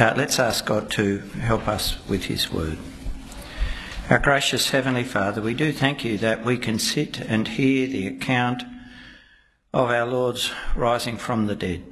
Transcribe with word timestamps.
Uh, 0.00 0.14
let's 0.16 0.38
ask 0.38 0.64
God 0.64 0.90
to 0.92 1.18
help 1.18 1.68
us 1.68 1.98
with 2.08 2.24
His 2.24 2.50
word. 2.50 2.78
Our 4.08 4.18
gracious 4.18 4.70
Heavenly 4.70 5.04
Father, 5.04 5.42
we 5.42 5.52
do 5.52 5.74
thank 5.74 6.06
you 6.06 6.16
that 6.16 6.42
we 6.42 6.56
can 6.56 6.78
sit 6.78 7.20
and 7.20 7.46
hear 7.46 7.86
the 7.86 8.06
account 8.06 8.62
of 9.74 9.90
our 9.90 10.06
Lord's 10.06 10.50
rising 10.74 11.18
from 11.18 11.48
the 11.48 11.54
dead. 11.54 11.84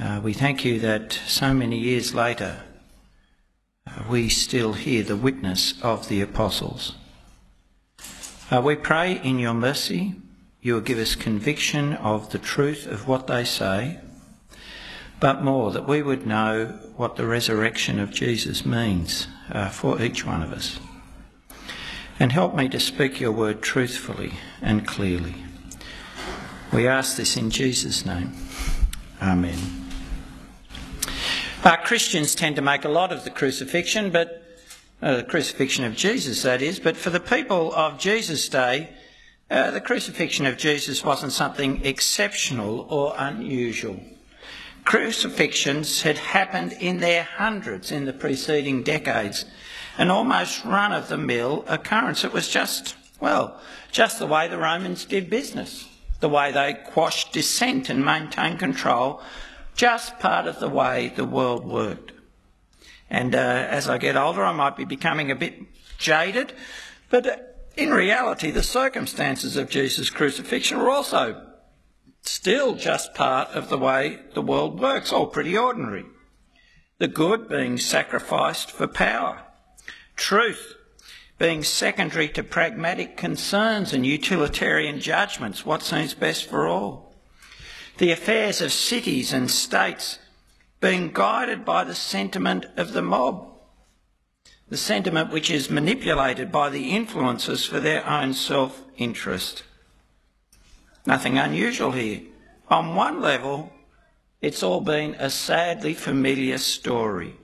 Uh, 0.00 0.20
we 0.20 0.32
thank 0.32 0.64
you 0.64 0.80
that 0.80 1.12
so 1.12 1.54
many 1.54 1.78
years 1.78 2.12
later 2.12 2.60
uh, 3.86 4.02
we 4.10 4.28
still 4.28 4.72
hear 4.72 5.04
the 5.04 5.14
witness 5.14 5.80
of 5.80 6.08
the 6.08 6.20
apostles. 6.20 6.96
Uh, 8.50 8.60
we 8.60 8.74
pray 8.74 9.20
in 9.22 9.38
your 9.38 9.54
mercy 9.54 10.16
you 10.60 10.74
will 10.74 10.80
give 10.80 10.98
us 10.98 11.14
conviction 11.14 11.92
of 11.92 12.30
the 12.30 12.38
truth 12.40 12.84
of 12.88 13.06
what 13.06 13.28
they 13.28 13.44
say 13.44 14.00
but 15.20 15.42
more 15.42 15.70
that 15.72 15.88
we 15.88 16.02
would 16.02 16.26
know 16.26 16.66
what 16.96 17.16
the 17.16 17.26
resurrection 17.26 17.98
of 17.98 18.10
Jesus 18.10 18.66
means 18.66 19.28
uh, 19.50 19.68
for 19.68 20.00
each 20.00 20.26
one 20.26 20.42
of 20.42 20.52
us. 20.52 20.78
And 22.18 22.32
help 22.32 22.54
me 22.54 22.68
to 22.70 22.80
speak 22.80 23.20
your 23.20 23.32
word 23.32 23.62
truthfully 23.62 24.34
and 24.62 24.86
clearly. 24.86 25.34
We 26.72 26.86
ask 26.86 27.16
this 27.16 27.36
in 27.36 27.50
Jesus' 27.50 28.04
name. 28.04 28.32
Amen. 29.22 29.58
Uh, 31.64 31.76
Christians 31.76 32.34
tend 32.34 32.56
to 32.56 32.62
make 32.62 32.84
a 32.84 32.88
lot 32.88 33.12
of 33.12 33.24
the 33.24 33.30
crucifixion, 33.30 34.10
but 34.10 34.42
uh, 35.02 35.16
the 35.16 35.24
crucifixion 35.24 35.84
of 35.84 35.96
Jesus, 35.96 36.42
that 36.42 36.62
is. 36.62 36.78
But 36.78 36.96
for 36.96 37.10
the 37.10 37.20
people 37.20 37.74
of 37.74 37.98
Jesus' 37.98 38.48
day, 38.48 38.90
uh, 39.50 39.70
the 39.70 39.80
crucifixion 39.80 40.46
of 40.46 40.56
Jesus 40.56 41.04
wasn't 41.04 41.32
something 41.32 41.84
exceptional 41.84 42.86
or 42.90 43.14
unusual 43.16 44.00
crucifixions 44.86 46.02
had 46.02 46.16
happened 46.16 46.72
in 46.74 46.98
their 46.98 47.24
hundreds 47.24 47.90
in 47.90 48.04
the 48.04 48.12
preceding 48.12 48.84
decades, 48.84 49.44
an 49.98 50.10
almost 50.10 50.64
run 50.64 50.92
of 50.92 51.08
the 51.08 51.18
mill 51.18 51.64
occurrence. 51.66 52.24
It 52.24 52.32
was 52.32 52.48
just, 52.48 52.94
well, 53.20 53.60
just 53.90 54.20
the 54.20 54.28
way 54.28 54.46
the 54.46 54.58
Romans 54.58 55.04
did 55.04 55.28
business, 55.28 55.88
the 56.20 56.28
way 56.28 56.52
they 56.52 56.72
quashed 56.72 57.32
dissent 57.32 57.90
and 57.90 58.04
maintained 58.04 58.60
control, 58.60 59.20
just 59.74 60.20
part 60.20 60.46
of 60.46 60.60
the 60.60 60.68
way 60.68 61.12
the 61.14 61.24
world 61.24 61.66
worked. 61.66 62.12
And 63.10 63.34
uh, 63.34 63.38
as 63.38 63.88
I 63.88 63.98
get 63.98 64.16
older, 64.16 64.44
I 64.44 64.52
might 64.52 64.76
be 64.76 64.84
becoming 64.84 65.32
a 65.32 65.36
bit 65.36 65.54
jaded, 65.98 66.52
but 67.10 67.70
in 67.76 67.90
reality, 67.90 68.52
the 68.52 68.62
circumstances 68.62 69.56
of 69.56 69.68
Jesus' 69.68 70.10
crucifixion 70.10 70.78
were 70.78 70.90
also 70.90 71.45
still 72.28 72.74
just 72.74 73.14
part 73.14 73.48
of 73.50 73.68
the 73.68 73.78
way 73.78 74.20
the 74.34 74.42
world 74.42 74.80
works, 74.80 75.12
all 75.12 75.26
pretty 75.26 75.56
ordinary. 75.56 76.06
The 76.98 77.08
good 77.08 77.48
being 77.48 77.78
sacrificed 77.78 78.70
for 78.70 78.86
power, 78.86 79.42
truth 80.16 80.74
being 81.38 81.62
secondary 81.62 82.28
to 82.30 82.42
pragmatic 82.42 83.16
concerns 83.16 83.92
and 83.92 84.06
utilitarian 84.06 85.00
judgments, 85.00 85.66
what 85.66 85.82
seems 85.82 86.14
best 86.14 86.48
for 86.48 86.66
all. 86.66 87.14
The 87.98 88.10
affairs 88.10 88.60
of 88.60 88.72
cities 88.72 89.32
and 89.32 89.50
states 89.50 90.18
being 90.80 91.12
guided 91.12 91.64
by 91.64 91.84
the 91.84 91.94
sentiment 91.94 92.66
of 92.76 92.92
the 92.92 93.02
mob, 93.02 93.52
the 94.68 94.76
sentiment 94.76 95.30
which 95.30 95.50
is 95.50 95.70
manipulated 95.70 96.50
by 96.50 96.70
the 96.70 96.90
influences 96.90 97.64
for 97.64 97.80
their 97.80 98.06
own 98.06 98.34
self 98.34 98.82
interest. 98.96 99.62
Nothing 101.06 101.38
unusual 101.38 101.92
here. 101.92 102.22
On 102.68 102.96
one 102.96 103.20
level, 103.20 103.72
it's 104.40 104.62
all 104.62 104.80
been 104.80 105.14
a 105.14 105.30
sadly 105.30 105.94
familiar 105.94 106.58
story. 106.58 107.36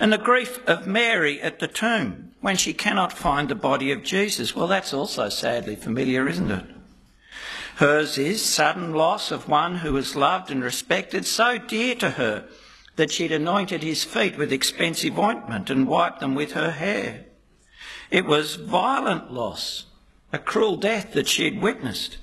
And 0.00 0.12
the 0.12 0.18
grief 0.18 0.58
of 0.66 0.86
Mary 0.86 1.40
at 1.40 1.60
the 1.60 1.68
tomb 1.68 2.32
when 2.40 2.56
she 2.56 2.72
cannot 2.72 3.12
find 3.12 3.48
the 3.48 3.54
body 3.54 3.92
of 3.92 4.02
Jesus, 4.02 4.56
well, 4.56 4.66
that's 4.66 4.92
also 4.92 5.28
sadly 5.28 5.76
familiar, 5.76 6.26
isn't 6.26 6.50
it? 6.50 6.64
Hers 7.76 8.18
is 8.18 8.44
sudden 8.44 8.92
loss 8.92 9.30
of 9.30 9.48
one 9.48 9.76
who 9.76 9.92
was 9.92 10.16
loved 10.16 10.50
and 10.50 10.62
respected, 10.62 11.26
so 11.26 11.58
dear 11.58 11.94
to 11.96 12.10
her 12.10 12.46
that 12.96 13.10
she'd 13.10 13.32
anointed 13.32 13.82
his 13.82 14.04
feet 14.04 14.38
with 14.38 14.52
expensive 14.52 15.18
ointment 15.18 15.70
and 15.70 15.88
wiped 15.88 16.20
them 16.20 16.34
with 16.34 16.52
her 16.52 16.70
hair. 16.70 17.26
It 18.10 18.24
was 18.24 18.54
violent 18.54 19.32
loss 19.32 19.86
a 20.34 20.38
cruel 20.38 20.76
death 20.76 21.12
that 21.12 21.28
she 21.28 21.44
had 21.44 21.62
witnessed. 21.62 22.18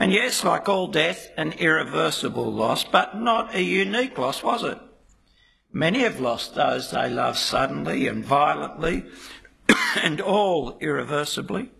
And 0.00 0.12
yes, 0.12 0.42
like 0.42 0.68
all 0.68 0.88
death, 0.88 1.30
an 1.36 1.52
irreversible 1.52 2.50
loss, 2.50 2.84
but 2.84 3.16
not 3.16 3.54
a 3.54 3.62
unique 3.62 4.16
loss, 4.16 4.42
was 4.42 4.64
it? 4.64 4.78
Many 5.70 6.00
have 6.00 6.20
lost 6.20 6.54
those 6.54 6.90
they 6.90 7.10
love 7.10 7.36
suddenly 7.36 8.08
and 8.08 8.24
violently, 8.24 9.04
and 10.02 10.20
all 10.20 10.78
irreversibly. 10.80 11.70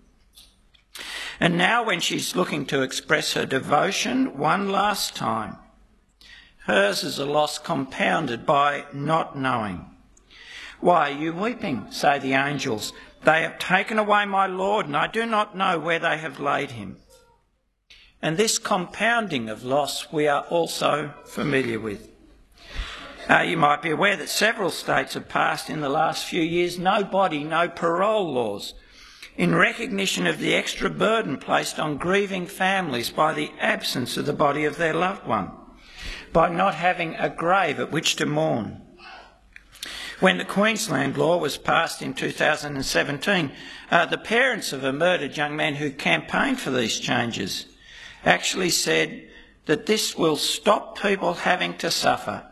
And 1.41 1.57
now, 1.57 1.85
when 1.85 2.01
she's 2.01 2.37
looking 2.37 2.67
to 2.67 2.83
express 2.83 3.33
her 3.33 3.47
devotion 3.47 4.39
one 4.39 4.69
last 4.69 5.17
time, 5.17 5.57
hers 6.67 7.03
is 7.03 7.19
a 7.19 7.25
loss 7.25 7.59
compounded 7.59 8.45
by 8.45 8.85
not 8.93 9.37
knowing. 9.37 9.94
Why 10.85 11.09
are 11.09 11.15
you 11.15 11.33
weeping? 11.33 11.87
say 11.89 12.19
the 12.19 12.35
angels. 12.35 12.93
They 13.25 13.41
have 13.41 13.59
taken 13.59 13.99
away 13.99 14.27
my 14.27 14.47
Lord, 14.47 14.85
and 14.85 14.95
I 14.95 15.07
do 15.07 15.25
not 15.25 15.57
know 15.57 15.79
where 15.79 15.99
they 15.99 16.19
have 16.19 16.39
laid 16.39 16.73
him. 16.73 16.99
And 18.21 18.37
this 18.37 18.59
compounding 18.59 19.49
of 19.49 19.65
loss 19.65 20.13
we 20.13 20.29
are 20.29 20.43
also 20.43 21.15
familiar 21.25 21.81
with. 21.81 22.11
Uh, 23.31 23.39
you 23.39 23.57
might 23.57 23.81
be 23.81 23.89
aware 23.89 24.15
that 24.15 24.29
several 24.29 24.71
states 24.71 25.15
have 25.15 25.27
passed 25.27 25.71
in 25.71 25.81
the 25.81 25.89
last 25.89 26.27
few 26.27 26.43
years 26.43 26.79
no 26.79 27.03
body, 27.03 27.45
no 27.45 27.67
parole 27.67 28.31
laws 28.31 28.75
in 29.39 29.55
recognition 29.55 30.27
of 30.27 30.39
the 30.39 30.55
extra 30.55 30.91
burden 30.91 31.39
placed 31.39 31.81
on 31.81 31.97
grieving 31.97 32.45
families 32.45 33.09
by 33.09 33.33
the 33.33 33.51
absence 33.59 34.19
of 34.19 34.27
the 34.27 34.35
body 34.35 34.67
of 34.67 34.77
their 34.77 34.93
loved 34.93 35.27
one, 35.27 35.51
by 36.35 36.51
not 36.51 36.75
having 36.75 37.15
a 37.15 37.31
grave 37.31 37.81
at 37.81 37.91
which 37.91 38.17
to 38.17 38.27
mourn. 38.27 38.83
When 40.21 40.39
the 40.39 40.45
Queensland 40.45 41.17
law 41.17 41.39
was 41.39 41.59
passed 41.59 42.01
in 42.01 42.15
2017, 42.15 43.53
uh, 43.91 44.07
the 44.07 44.19
parents 44.19 44.73
of 44.73 44.85
a 44.85 44.93
murdered 44.93 45.37
young 45.37 45.57
man 45.57 45.75
who 45.75 45.91
campaigned 45.91 46.61
for 46.61 46.71
these 46.71 47.01
changes 47.01 47.67
actually 48.25 48.71
said 48.71 49.29
that 49.67 49.87
this 49.87 50.17
will 50.17 50.37
stop 50.37 51.01
people 51.01 51.35
having 51.35 51.77
to 51.79 51.91
suffer 51.91 52.45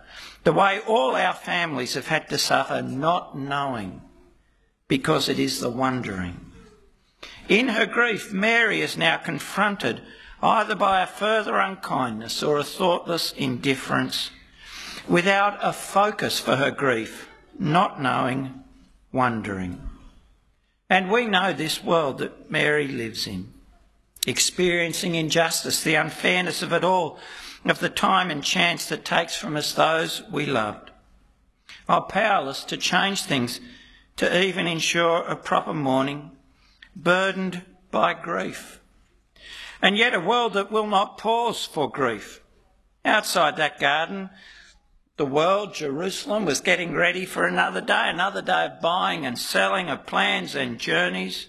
the 0.44 0.52
way 0.52 0.80
all 0.86 1.14
our 1.14 1.34
families 1.34 1.94
have 1.94 2.08
had 2.08 2.28
to 2.28 2.38
suffer 2.38 2.82
not 2.82 3.38
knowing 3.38 4.02
because 4.88 5.28
it 5.28 5.38
is 5.38 5.60
the 5.60 5.70
wondering. 5.70 6.52
In 7.48 7.68
her 7.68 7.86
grief, 7.86 8.32
Mary 8.32 8.80
is 8.80 8.96
now 8.96 9.18
confronted 9.18 10.02
either 10.42 10.74
by 10.74 11.02
a 11.02 11.06
further 11.06 11.58
unkindness 11.58 12.42
or 12.42 12.58
a 12.58 12.64
thoughtless 12.64 13.32
indifference 13.32 14.30
without 15.08 15.58
a 15.62 15.72
focus 15.72 16.40
for 16.40 16.56
her 16.56 16.72
grief 16.72 17.28
not 17.58 18.00
knowing, 18.00 18.62
wondering. 19.12 19.80
And 20.88 21.10
we 21.10 21.26
know 21.26 21.52
this 21.52 21.82
world 21.82 22.18
that 22.18 22.50
Mary 22.50 22.86
lives 22.86 23.26
in, 23.26 23.52
experiencing 24.26 25.14
injustice, 25.14 25.82
the 25.82 25.94
unfairness 25.94 26.62
of 26.62 26.72
it 26.72 26.84
all, 26.84 27.18
of 27.64 27.78
the 27.78 27.88
time 27.88 28.30
and 28.30 28.42
chance 28.42 28.86
that 28.86 29.04
takes 29.04 29.36
from 29.36 29.56
us 29.56 29.72
those 29.72 30.22
we 30.30 30.46
loved, 30.46 30.90
are 31.88 32.02
powerless 32.02 32.64
to 32.64 32.76
change 32.76 33.22
things, 33.22 33.60
to 34.16 34.44
even 34.44 34.66
ensure 34.66 35.22
a 35.22 35.36
proper 35.36 35.72
mourning, 35.72 36.30
burdened 36.94 37.62
by 37.90 38.14
grief. 38.14 38.80
And 39.80 39.96
yet 39.96 40.14
a 40.14 40.20
world 40.20 40.52
that 40.54 40.70
will 40.70 40.86
not 40.86 41.18
pause 41.18 41.64
for 41.64 41.90
grief. 41.90 42.40
Outside 43.04 43.56
that 43.56 43.80
garden, 43.80 44.30
the 45.16 45.26
world, 45.26 45.74
Jerusalem, 45.74 46.44
was 46.44 46.60
getting 46.60 46.94
ready 46.94 47.26
for 47.26 47.46
another 47.46 47.80
day, 47.80 48.08
another 48.08 48.42
day 48.42 48.66
of 48.66 48.80
buying 48.80 49.26
and 49.26 49.38
selling, 49.38 49.88
of 49.90 50.06
plans 50.06 50.54
and 50.54 50.78
journeys. 50.78 51.48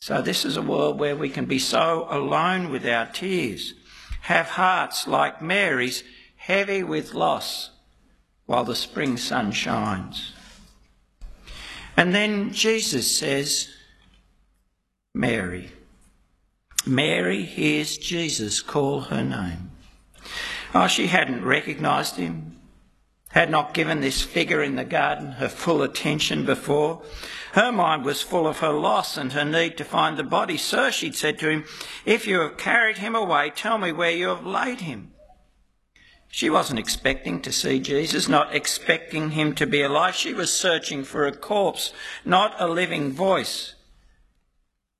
So, 0.00 0.22
this 0.22 0.44
is 0.44 0.56
a 0.56 0.62
world 0.62 0.98
where 0.98 1.16
we 1.16 1.28
can 1.28 1.46
be 1.46 1.58
so 1.58 2.06
alone 2.10 2.70
with 2.70 2.86
our 2.86 3.06
tears, 3.06 3.74
have 4.22 4.50
hearts 4.50 5.06
like 5.06 5.42
Mary's, 5.42 6.04
heavy 6.36 6.82
with 6.82 7.14
loss, 7.14 7.70
while 8.46 8.64
the 8.64 8.76
spring 8.76 9.16
sun 9.16 9.50
shines. 9.50 10.32
And 11.96 12.14
then 12.14 12.52
Jesus 12.52 13.16
says, 13.16 13.68
Mary. 15.14 15.72
Mary 16.86 17.42
hears 17.42 17.96
Jesus 17.96 18.60
call 18.60 19.00
her 19.02 19.24
name. 19.24 19.70
Oh, 20.74 20.88
she 20.88 21.06
hadn't 21.06 21.44
recognised 21.44 22.16
him, 22.16 22.56
had 23.28 23.48
not 23.48 23.74
given 23.74 24.00
this 24.00 24.22
figure 24.22 24.60
in 24.60 24.74
the 24.74 24.84
garden 24.84 25.32
her 25.32 25.48
full 25.48 25.82
attention 25.82 26.44
before. 26.44 27.02
Her 27.52 27.70
mind 27.70 28.04
was 28.04 28.20
full 28.20 28.48
of 28.48 28.58
her 28.58 28.72
loss 28.72 29.16
and 29.16 29.32
her 29.32 29.44
need 29.44 29.76
to 29.76 29.84
find 29.84 30.16
the 30.16 30.24
body. 30.24 30.56
Sir, 30.56 30.90
she'd 30.90 31.14
said 31.14 31.38
to 31.38 31.48
him, 31.48 31.64
if 32.04 32.26
you 32.26 32.40
have 32.40 32.56
carried 32.56 32.98
him 32.98 33.14
away, 33.14 33.52
tell 33.54 33.78
me 33.78 33.92
where 33.92 34.10
you 34.10 34.26
have 34.26 34.44
laid 34.44 34.80
him. 34.80 35.12
She 36.26 36.50
wasn't 36.50 36.80
expecting 36.80 37.40
to 37.42 37.52
see 37.52 37.78
Jesus, 37.78 38.28
not 38.28 38.52
expecting 38.52 39.30
him 39.30 39.54
to 39.54 39.68
be 39.68 39.82
alive. 39.82 40.16
She 40.16 40.34
was 40.34 40.52
searching 40.52 41.04
for 41.04 41.24
a 41.24 41.36
corpse, 41.36 41.92
not 42.24 42.56
a 42.58 42.66
living 42.66 43.12
voice. 43.12 43.74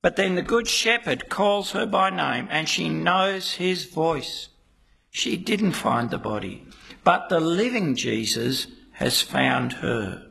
But 0.00 0.14
then 0.14 0.36
the 0.36 0.42
Good 0.42 0.68
Shepherd 0.68 1.28
calls 1.28 1.72
her 1.72 1.86
by 1.86 2.10
name 2.10 2.46
and 2.52 2.68
she 2.68 2.88
knows 2.88 3.54
his 3.54 3.86
voice. 3.86 4.50
She 5.14 5.36
didn't 5.36 5.74
find 5.74 6.10
the 6.10 6.18
body, 6.18 6.66
but 7.04 7.28
the 7.28 7.38
living 7.38 7.94
Jesus 7.94 8.66
has 8.94 9.22
found 9.22 9.74
her. 9.74 10.26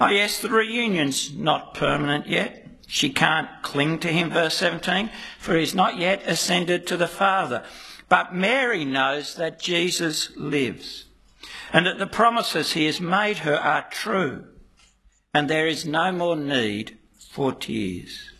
Oh, 0.00 0.08
yes, 0.08 0.40
the 0.40 0.48
reunion's 0.48 1.34
not 1.34 1.74
permanent 1.74 2.26
yet. 2.26 2.66
She 2.86 3.10
can't 3.10 3.50
cling 3.60 3.98
to 3.98 4.08
him, 4.08 4.30
verse 4.30 4.54
17, 4.54 5.10
for 5.38 5.54
he's 5.54 5.74
not 5.74 5.98
yet 5.98 6.22
ascended 6.26 6.86
to 6.86 6.96
the 6.96 7.06
Father. 7.06 7.64
But 8.08 8.34
Mary 8.34 8.86
knows 8.86 9.34
that 9.34 9.60
Jesus 9.60 10.34
lives 10.36 11.04
and 11.70 11.84
that 11.84 11.98
the 11.98 12.06
promises 12.06 12.72
he 12.72 12.86
has 12.86 12.98
made 12.98 13.38
her 13.38 13.56
are 13.56 13.86
true, 13.90 14.46
and 15.34 15.50
there 15.50 15.66
is 15.66 15.84
no 15.84 16.12
more 16.12 16.34
need 16.36 16.96
for 17.28 17.52
tears. 17.52 18.30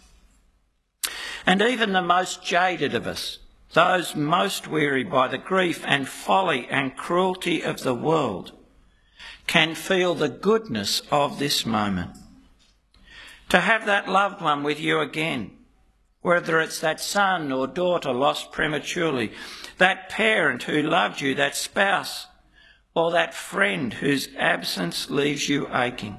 And 1.44 1.60
even 1.60 1.92
the 1.92 2.00
most 2.00 2.42
jaded 2.42 2.94
of 2.94 3.06
us, 3.06 3.38
those 3.74 4.14
most 4.14 4.66
weary 4.68 5.04
by 5.04 5.28
the 5.28 5.38
grief 5.38 5.84
and 5.86 6.08
folly 6.08 6.66
and 6.70 6.96
cruelty 6.96 7.62
of 7.62 7.80
the 7.80 7.94
world, 7.94 8.52
can 9.46 9.74
feel 9.74 10.14
the 10.14 10.28
goodness 10.28 11.02
of 11.10 11.38
this 11.38 11.64
moment. 11.66 12.16
To 13.50 13.60
have 13.60 13.86
that 13.86 14.08
loved 14.08 14.42
one 14.42 14.62
with 14.62 14.80
you 14.80 15.00
again, 15.00 15.52
whether 16.20 16.60
it's 16.60 16.80
that 16.80 17.00
son 17.00 17.52
or 17.52 17.68
daughter 17.68 18.12
lost 18.12 18.50
prematurely, 18.50 19.32
that 19.78 20.08
parent 20.08 20.64
who 20.64 20.82
loved 20.82 21.20
you, 21.20 21.34
that 21.36 21.54
spouse, 21.54 22.26
or 22.94 23.12
that 23.12 23.34
friend 23.34 23.94
whose 23.94 24.28
absence 24.36 25.10
leaves 25.10 25.48
you 25.48 25.68
aching. 25.72 26.16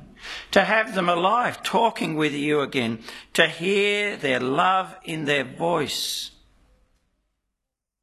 To 0.52 0.64
have 0.64 0.96
them 0.96 1.10
alive, 1.10 1.64
talking 1.64 2.16
with 2.16 2.34
you 2.34 2.62
again, 2.62 3.04
to 3.34 3.48
hear 3.48 4.16
their 4.16 4.40
love 4.40 4.96
in 5.04 5.26
their 5.26 5.44
voice. 5.44 6.32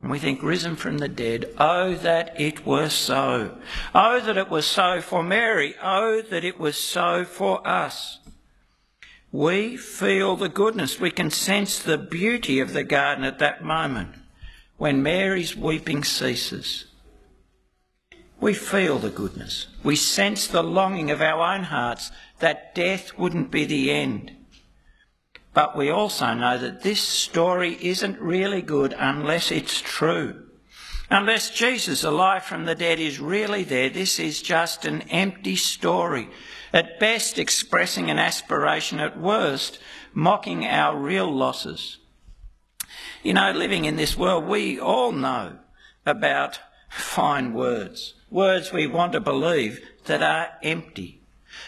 And 0.04 0.10
we 0.10 0.18
think, 0.18 0.42
risen 0.42 0.76
from 0.76 0.98
the 0.98 1.08
dead, 1.08 1.46
oh, 1.58 1.94
that 1.94 2.38
it 2.38 2.66
were 2.66 2.90
so. 2.90 3.56
Oh, 3.94 4.20
that 4.20 4.36
it 4.36 4.50
was 4.50 4.66
so 4.66 5.00
for 5.00 5.22
Mary. 5.22 5.76
Oh, 5.82 6.20
that 6.20 6.44
it 6.44 6.60
was 6.60 6.76
so 6.76 7.24
for 7.24 7.66
us. 7.66 8.18
We 9.32 9.78
feel 9.78 10.36
the 10.36 10.50
goodness, 10.50 11.00
we 11.00 11.10
can 11.10 11.30
sense 11.30 11.78
the 11.78 11.96
beauty 11.96 12.60
of 12.60 12.74
the 12.74 12.84
garden 12.84 13.24
at 13.24 13.38
that 13.38 13.64
moment 13.64 14.16
when 14.76 15.02
Mary's 15.02 15.56
weeping 15.56 16.04
ceases. 16.04 16.84
We 18.38 18.52
feel 18.52 18.98
the 18.98 19.08
goodness. 19.08 19.68
We 19.82 19.96
sense 19.96 20.46
the 20.46 20.62
longing 20.62 21.10
of 21.10 21.22
our 21.22 21.40
own 21.40 21.62
hearts 21.62 22.10
that 22.40 22.74
death 22.74 23.16
wouldn't 23.16 23.50
be 23.50 23.64
the 23.64 23.90
end. 23.90 24.32
But 25.54 25.76
we 25.76 25.88
also 25.88 26.34
know 26.34 26.58
that 26.58 26.82
this 26.82 27.00
story 27.00 27.78
isn't 27.80 28.20
really 28.20 28.60
good 28.60 28.94
unless 28.98 29.50
it's 29.50 29.80
true. 29.80 30.44
Unless 31.10 31.50
Jesus, 31.50 32.02
alive 32.02 32.42
from 32.42 32.64
the 32.64 32.74
dead, 32.74 32.98
is 32.98 33.20
really 33.20 33.62
there, 33.62 33.88
this 33.88 34.18
is 34.18 34.42
just 34.42 34.84
an 34.84 35.02
empty 35.02 35.54
story 35.54 36.28
at 36.72 36.98
best 36.98 37.38
expressing 37.38 38.10
an 38.10 38.18
aspiration, 38.18 38.98
at 38.98 39.18
worst 39.18 39.78
mocking 40.12 40.66
our 40.66 40.96
real 40.98 41.30
losses. 41.32 41.98
You 43.22 43.34
know, 43.34 43.52
living 43.52 43.84
in 43.84 43.94
this 43.96 44.16
world, 44.16 44.46
we 44.46 44.80
all 44.80 45.12
know 45.12 45.58
about 46.04 46.58
fine 46.90 47.54
words, 47.54 48.14
words 48.28 48.72
we 48.72 48.88
want 48.88 49.12
to 49.12 49.20
believe 49.20 49.80
that 50.06 50.22
are 50.22 50.48
empty, 50.62 51.22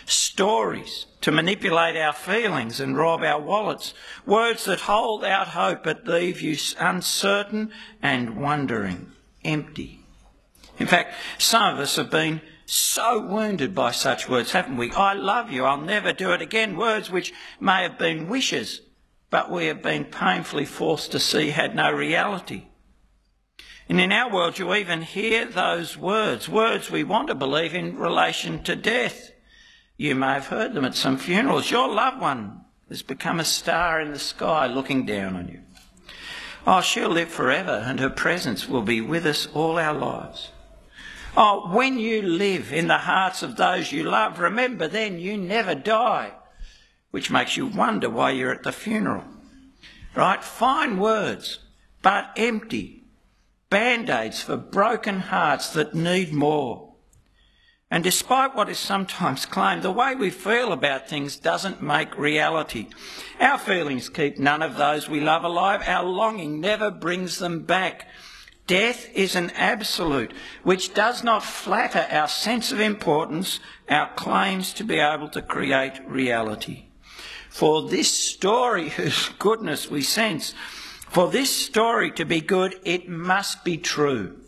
stories 0.07 1.07
to 1.21 1.33
manipulate 1.33 1.97
our 1.97 2.13
feelings 2.13 2.81
and 2.81 2.97
rob 2.97 3.23
our 3.23 3.41
wallets, 3.41 3.95
words 4.25 4.65
that 4.65 4.81
hold 4.81 5.25
out 5.25 5.49
hope 5.49 5.83
but 5.85 6.07
leave 6.07 6.41
you 6.41 6.57
uncertain 6.79 7.71
and 8.03 8.37
wondering, 8.37 9.13
empty. 9.45 10.01
In 10.79 10.87
fact, 10.87 11.15
some 11.39 11.75
of 11.75 11.81
us 11.81 11.97
have 11.97 12.11
been 12.11 12.41
so 12.67 13.21
wounded 13.21 13.75
by 13.75 13.93
such 13.93 14.29
words, 14.29 14.53
haven't 14.53 14.77
we? 14.77 14.93
I 14.93 15.15
love 15.15 15.51
you, 15.51 15.65
I'll 15.65 15.81
never 15.81 16.13
do 16.13 16.33
it 16.33 16.43
again. 16.43 16.77
Words 16.77 17.11
which 17.11 17.33
may 17.61 17.83
have 17.83 17.99
been 17.99 18.29
wishes, 18.29 18.83
but 19.31 19.51
we 19.51 19.67
have 19.67 19.83
been 19.83 20.05
painfully 20.05 20.65
forced 20.65 21.13
to 21.13 21.21
see 21.21 21.51
had 21.51 21.75
no 21.75 21.93
reality. 21.93 22.67
And 23.89 24.01
in 24.01 24.11
our 24.11 24.33
world, 24.33 24.59
you 24.59 24.75
even 24.75 25.03
hear 25.03 25.45
those 25.45 25.97
words, 25.97 26.49
words 26.49 26.91
we 26.91 27.05
want 27.05 27.29
to 27.29 27.35
believe 27.37 27.75
in 27.75 27.97
relation 27.97 28.63
to 28.65 28.75
death. 28.75 29.31
You 29.97 30.15
may 30.15 30.35
have 30.35 30.49
heard 30.49 30.75
them 30.75 30.85
at 30.85 30.95
some 30.95 31.17
funerals. 31.17 31.71
Your 31.71 31.89
loved 31.89 32.21
one 32.21 32.61
has 32.89 33.03
become 33.03 33.41
a 33.41 33.45
star 33.45 34.01
in 34.01 34.13
the 34.13 34.19
sky 34.19 34.67
looking 34.67 35.07
down 35.07 35.37
on 35.37 35.49
you. 35.49 35.61
Oh, 36.67 36.81
she'll 36.81 37.09
live 37.11 37.29
forever 37.29 37.83
and 37.85 38.01
her 38.01 38.11
presence 38.11 38.69
will 38.69 38.83
be 38.83 39.01
with 39.01 39.25
us 39.25 39.49
all 39.55 39.79
our 39.79 39.95
lives. 39.95 40.51
Oh, 41.37 41.69
when 41.73 41.99
you 41.99 42.23
live 42.23 42.73
in 42.73 42.89
the 42.89 42.99
hearts 42.99 43.43
of 43.43 43.57
those 43.57 43.93
you 43.93 44.05
love, 44.05 44.39
remember 44.39 44.89
then 44.89 45.19
you 45.19 45.37
never 45.37 45.75
die, 45.75 46.33
which 47.11 47.31
makes 47.31 47.57
you 47.57 47.67
wonder 47.67 48.11
why 48.11 48.31
you're 48.31 48.53
at 48.53 48.63
the 48.63 48.73
funeral. 48.73 49.25
Right? 50.15 50.43
Fine 50.43 50.99
words, 50.99 51.59
but 52.03 52.31
empty. 52.37 53.05
Band 53.69 54.09
aids 54.09 54.43
for 54.43 54.57
broken 54.57 55.21
hearts 55.21 55.71
that 55.71 55.95
need 55.95 56.33
more. 56.33 56.86
And 57.91 58.03
despite 58.03 58.57
what 58.57 58.69
is 58.69 58.79
sometimes 58.79 59.47
claimed, 59.47 59.83
the 59.83 59.93
way 59.93 60.15
we 60.17 60.31
feel 60.31 60.73
about 60.73 61.09
things 61.09 61.37
doesn't 61.37 61.81
make 61.81 62.19
reality. 62.19 62.89
Our 63.41 63.59
feelings 63.59 64.09
keep 64.09 64.39
none 64.39 64.61
of 64.61 64.77
those 64.77 65.09
we 65.09 65.21
love 65.21 65.45
alive. 65.45 65.83
Our 65.87 66.05
longing 66.05 66.61
never 66.61 66.91
brings 66.91 67.39
them 67.39 67.61
back. 67.61 68.09
Death 68.67 69.09
is 69.15 69.37
an 69.37 69.51
absolute 69.51 70.33
which 70.65 70.95
does 70.95 71.23
not 71.23 71.45
flatter 71.45 72.05
our 72.11 72.27
sense 72.27 72.73
of 72.73 72.81
importance, 72.81 73.61
our 73.89 74.13
claims 74.15 74.73
to 74.75 74.83
be 74.83 74.99
able 74.99 75.29
to 75.29 75.41
create 75.41 76.01
reality. 76.09 76.87
For 77.49 77.89
this 77.89 78.13
story, 78.13 78.89
whose 78.97 79.29
goodness 79.39 79.89
we 79.89 80.03
sense, 80.03 80.55
for 81.09 81.29
this 81.31 81.55
story 81.55 82.11
to 82.13 82.25
be 82.25 82.41
good, 82.41 82.81
it 82.83 83.09
must 83.09 83.65
be 83.65 83.77
true. 83.77 84.41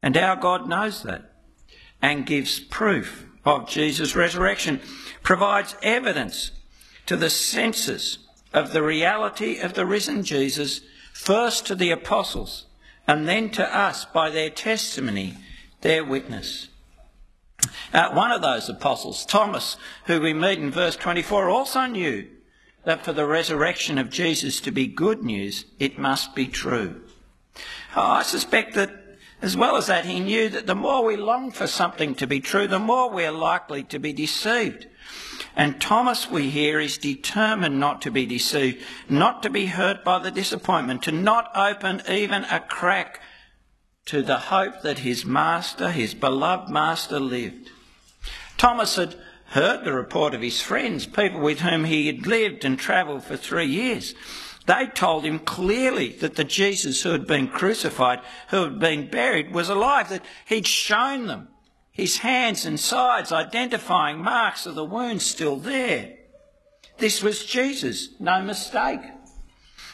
And 0.00 0.16
our 0.16 0.36
God 0.36 0.68
knows 0.68 1.02
that 1.02 1.29
and 2.02 2.26
gives 2.26 2.60
proof 2.60 3.26
of 3.44 3.68
Jesus' 3.68 4.16
resurrection, 4.16 4.80
provides 5.22 5.76
evidence 5.82 6.50
to 7.06 7.16
the 7.16 7.30
senses 7.30 8.18
of 8.52 8.72
the 8.72 8.82
reality 8.82 9.58
of 9.58 9.74
the 9.74 9.86
risen 9.86 10.22
Jesus, 10.22 10.80
first 11.12 11.66
to 11.66 11.74
the 11.74 11.90
apostles 11.90 12.66
and 13.06 13.26
then 13.26 13.50
to 13.50 13.76
us 13.76 14.04
by 14.04 14.30
their 14.30 14.50
testimony, 14.50 15.36
their 15.80 16.04
witness. 16.04 16.68
Uh, 17.92 18.10
one 18.12 18.30
of 18.30 18.40
those 18.40 18.68
apostles, 18.68 19.26
Thomas, 19.26 19.76
who 20.06 20.20
we 20.20 20.32
meet 20.32 20.58
in 20.58 20.70
verse 20.70 20.96
24, 20.96 21.48
also 21.48 21.86
knew 21.86 22.28
that 22.84 23.04
for 23.04 23.12
the 23.12 23.26
resurrection 23.26 23.98
of 23.98 24.10
Jesus 24.10 24.60
to 24.60 24.70
be 24.70 24.86
good 24.86 25.22
news, 25.22 25.64
it 25.78 25.98
must 25.98 26.34
be 26.34 26.46
true. 26.46 27.02
I 27.94 28.22
suspect 28.22 28.74
that 28.74 28.99
as 29.42 29.56
well 29.56 29.76
as 29.76 29.86
that, 29.86 30.04
he 30.04 30.20
knew 30.20 30.48
that 30.50 30.66
the 30.66 30.74
more 30.74 31.04
we 31.04 31.16
long 31.16 31.50
for 31.50 31.66
something 31.66 32.14
to 32.16 32.26
be 32.26 32.40
true, 32.40 32.66
the 32.66 32.78
more 32.78 33.10
we're 33.10 33.30
likely 33.30 33.82
to 33.84 33.98
be 33.98 34.12
deceived. 34.12 34.86
And 35.56 35.80
Thomas, 35.80 36.30
we 36.30 36.50
hear, 36.50 36.78
is 36.78 36.98
determined 36.98 37.80
not 37.80 38.02
to 38.02 38.10
be 38.10 38.26
deceived, 38.26 38.84
not 39.08 39.42
to 39.42 39.50
be 39.50 39.66
hurt 39.66 40.04
by 40.04 40.18
the 40.18 40.30
disappointment, 40.30 41.02
to 41.04 41.12
not 41.12 41.50
open 41.54 42.02
even 42.08 42.44
a 42.44 42.60
crack 42.60 43.20
to 44.06 44.22
the 44.22 44.38
hope 44.38 44.82
that 44.82 44.98
his 44.98 45.24
master, 45.24 45.90
his 45.90 46.14
beloved 46.14 46.70
master, 46.70 47.18
lived. 47.18 47.70
Thomas 48.56 48.96
had 48.96 49.16
heard 49.46 49.84
the 49.84 49.92
report 49.92 50.34
of 50.34 50.42
his 50.42 50.60
friends, 50.60 51.06
people 51.06 51.40
with 51.40 51.60
whom 51.60 51.84
he 51.84 52.06
had 52.06 52.26
lived 52.26 52.64
and 52.64 52.78
travelled 52.78 53.24
for 53.24 53.36
three 53.36 53.66
years. 53.66 54.14
They 54.66 54.86
told 54.86 55.24
him 55.24 55.38
clearly 55.38 56.10
that 56.20 56.36
the 56.36 56.44
Jesus 56.44 57.02
who 57.02 57.10
had 57.10 57.26
been 57.26 57.48
crucified, 57.48 58.20
who 58.48 58.64
had 58.64 58.78
been 58.78 59.10
buried, 59.10 59.52
was 59.52 59.68
alive, 59.68 60.08
that 60.10 60.24
he'd 60.46 60.66
shown 60.66 61.26
them 61.26 61.48
his 61.90 62.18
hands 62.18 62.64
and 62.64 62.78
sides, 62.78 63.32
identifying 63.32 64.18
marks 64.18 64.66
of 64.66 64.74
the 64.74 64.84
wounds 64.84 65.24
still 65.24 65.56
there. 65.56 66.14
This 66.98 67.22
was 67.22 67.44
Jesus, 67.44 68.10
no 68.20 68.42
mistake. 68.42 69.00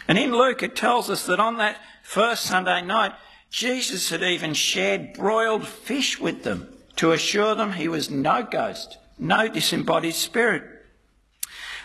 And 0.09 0.19
in 0.19 0.33
Luke, 0.33 0.63
it 0.63 0.77
tells 0.77 1.09
us 1.11 1.27
that 1.27 1.41
on 1.41 1.57
that 1.59 1.79
first 2.03 2.45
Sunday 2.45 2.83
night, 2.83 3.13
Jesus 3.51 4.11
had 4.11 4.23
even 4.23 4.55
shared 4.55 5.15
broiled 5.15 5.67
fish 5.67 6.21
with 6.21 6.43
them 6.43 6.69
to 6.97 7.13
assure 7.13 7.55
them 7.55 7.73
he 7.73 7.89
was 7.89 8.11
no 8.11 8.43
ghost, 8.43 8.99
no 9.19 9.49
disembodied 9.49 10.15
spirit. 10.15 10.76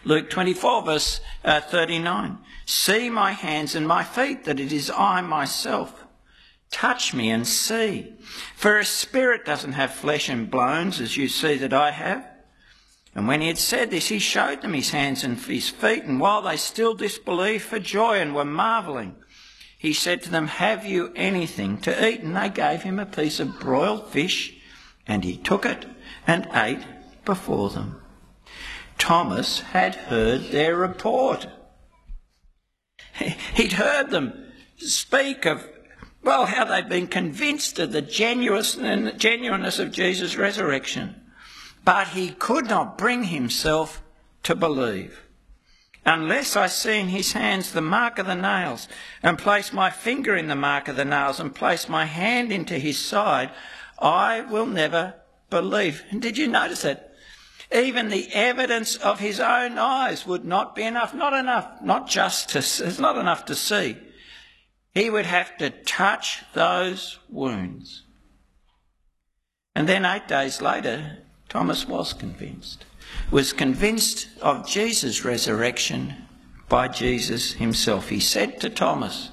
Luke 0.03 0.29
24, 0.29 0.83
verse 0.83 1.21
uh, 1.43 1.61
39. 1.61 2.39
See 2.65 3.09
my 3.09 3.31
hands 3.33 3.75
and 3.75 3.87
my 3.87 4.03
feet, 4.03 4.45
that 4.45 4.59
it 4.59 4.71
is 4.71 4.89
I 4.89 5.21
myself. 5.21 6.05
Touch 6.71 7.13
me 7.13 7.29
and 7.29 7.47
see. 7.47 8.13
For 8.55 8.77
a 8.77 8.85
spirit 8.85 9.45
doesn't 9.45 9.73
have 9.73 9.93
flesh 9.93 10.29
and 10.29 10.49
bones 10.49 10.99
as 11.01 11.17
you 11.17 11.27
see 11.27 11.55
that 11.57 11.73
I 11.73 11.91
have. 11.91 12.25
And 13.13 13.27
when 13.27 13.41
he 13.41 13.47
had 13.47 13.57
said 13.57 13.91
this, 13.91 14.07
he 14.07 14.19
showed 14.19 14.61
them 14.61 14.73
his 14.73 14.91
hands 14.91 15.23
and 15.23 15.37
his 15.37 15.69
feet, 15.69 16.05
and 16.05 16.19
while 16.19 16.41
they 16.41 16.55
still 16.55 16.93
disbelieved 16.93 17.65
for 17.65 17.77
joy 17.77 18.19
and 18.19 18.33
were 18.33 18.45
marvelling, 18.45 19.17
he 19.77 19.91
said 19.91 20.21
to 20.23 20.29
them, 20.29 20.47
Have 20.47 20.85
you 20.85 21.11
anything 21.15 21.79
to 21.81 22.07
eat? 22.07 22.21
And 22.21 22.35
they 22.35 22.49
gave 22.49 22.83
him 22.83 22.99
a 22.99 23.05
piece 23.05 23.39
of 23.39 23.59
broiled 23.59 24.07
fish, 24.07 24.55
and 25.05 25.25
he 25.25 25.35
took 25.35 25.65
it 25.65 25.85
and 26.25 26.47
ate 26.53 26.85
before 27.25 27.69
them. 27.69 28.00
Thomas 29.01 29.59
had 29.59 29.95
heard 29.95 30.51
their 30.51 30.75
report. 30.75 31.47
He'd 33.55 33.73
heard 33.73 34.09
them 34.11 34.51
speak 34.77 35.45
of, 35.45 35.67
well, 36.23 36.45
how 36.45 36.65
they'd 36.65 36.87
been 36.87 37.07
convinced 37.07 37.79
of 37.79 37.91
the 37.91 38.01
genuineness 38.01 39.79
of 39.79 39.91
Jesus' 39.91 40.37
resurrection 40.37 41.21
but 41.83 42.09
he 42.09 42.29
could 42.29 42.67
not 42.67 42.97
bring 42.97 43.25
himself 43.25 44.01
to 44.43 44.55
believe. 44.55 45.21
Unless 46.05 46.55
I 46.55 46.67
see 46.67 46.99
in 46.99 47.09
his 47.09 47.33
hands 47.33 47.71
the 47.71 47.81
mark 47.81 48.17
of 48.17 48.25
the 48.25 48.35
nails, 48.35 48.87
and 49.21 49.37
place 49.37 49.71
my 49.71 49.89
finger 49.89 50.35
in 50.35 50.47
the 50.47 50.55
mark 50.55 50.87
of 50.87 50.95
the 50.95 51.05
nails, 51.05 51.39
and 51.39 51.53
place 51.53 51.87
my 51.87 52.05
hand 52.05 52.51
into 52.51 52.79
his 52.79 52.97
side, 52.97 53.51
I 53.99 54.41
will 54.41 54.65
never 54.65 55.15
believe. 55.49 56.03
And 56.09 56.21
did 56.21 56.37
you 56.37 56.47
notice 56.47 56.81
that? 56.83 57.10
Even 57.73 58.09
the 58.09 58.27
evidence 58.33 58.97
of 58.97 59.19
his 59.19 59.39
own 59.39 59.77
eyes 59.77 60.27
would 60.27 60.43
not 60.43 60.75
be 60.75 60.83
enough. 60.83 61.13
Not 61.13 61.33
enough, 61.33 61.81
not 61.81 62.07
just 62.07 62.49
to, 62.49 62.59
it's 62.59 62.99
not 62.99 63.17
enough 63.17 63.45
to 63.45 63.55
see. 63.55 63.97
He 64.93 65.09
would 65.09 65.25
have 65.25 65.57
to 65.57 65.69
touch 65.69 66.43
those 66.53 67.19
wounds. 67.29 68.03
And 69.73 69.87
then 69.87 70.05
eight 70.05 70.27
days 70.27 70.61
later, 70.61 71.19
Thomas 71.47 71.87
was 71.87 72.11
convinced, 72.11 72.83
was 73.29 73.53
convinced 73.53 74.27
of 74.41 74.67
Jesus' 74.67 75.23
resurrection 75.23 76.15
by 76.67 76.89
Jesus 76.89 77.53
himself. 77.53 78.09
He 78.09 78.19
said 78.19 78.59
to 78.61 78.69
Thomas, 78.69 79.29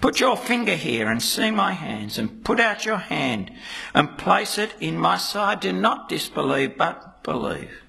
Put 0.00 0.20
your 0.20 0.36
finger 0.36 0.76
here 0.76 1.08
and 1.08 1.22
see 1.22 1.50
my 1.50 1.72
hands, 1.72 2.18
and 2.18 2.44
put 2.44 2.60
out 2.60 2.84
your 2.84 2.98
hand 2.98 3.50
and 3.94 4.18
place 4.18 4.58
it 4.58 4.74
in 4.80 4.96
my 4.96 5.16
side. 5.16 5.60
Do 5.60 5.72
not 5.72 6.08
disbelieve, 6.08 6.76
but 6.76 7.15
believe. 7.26 7.82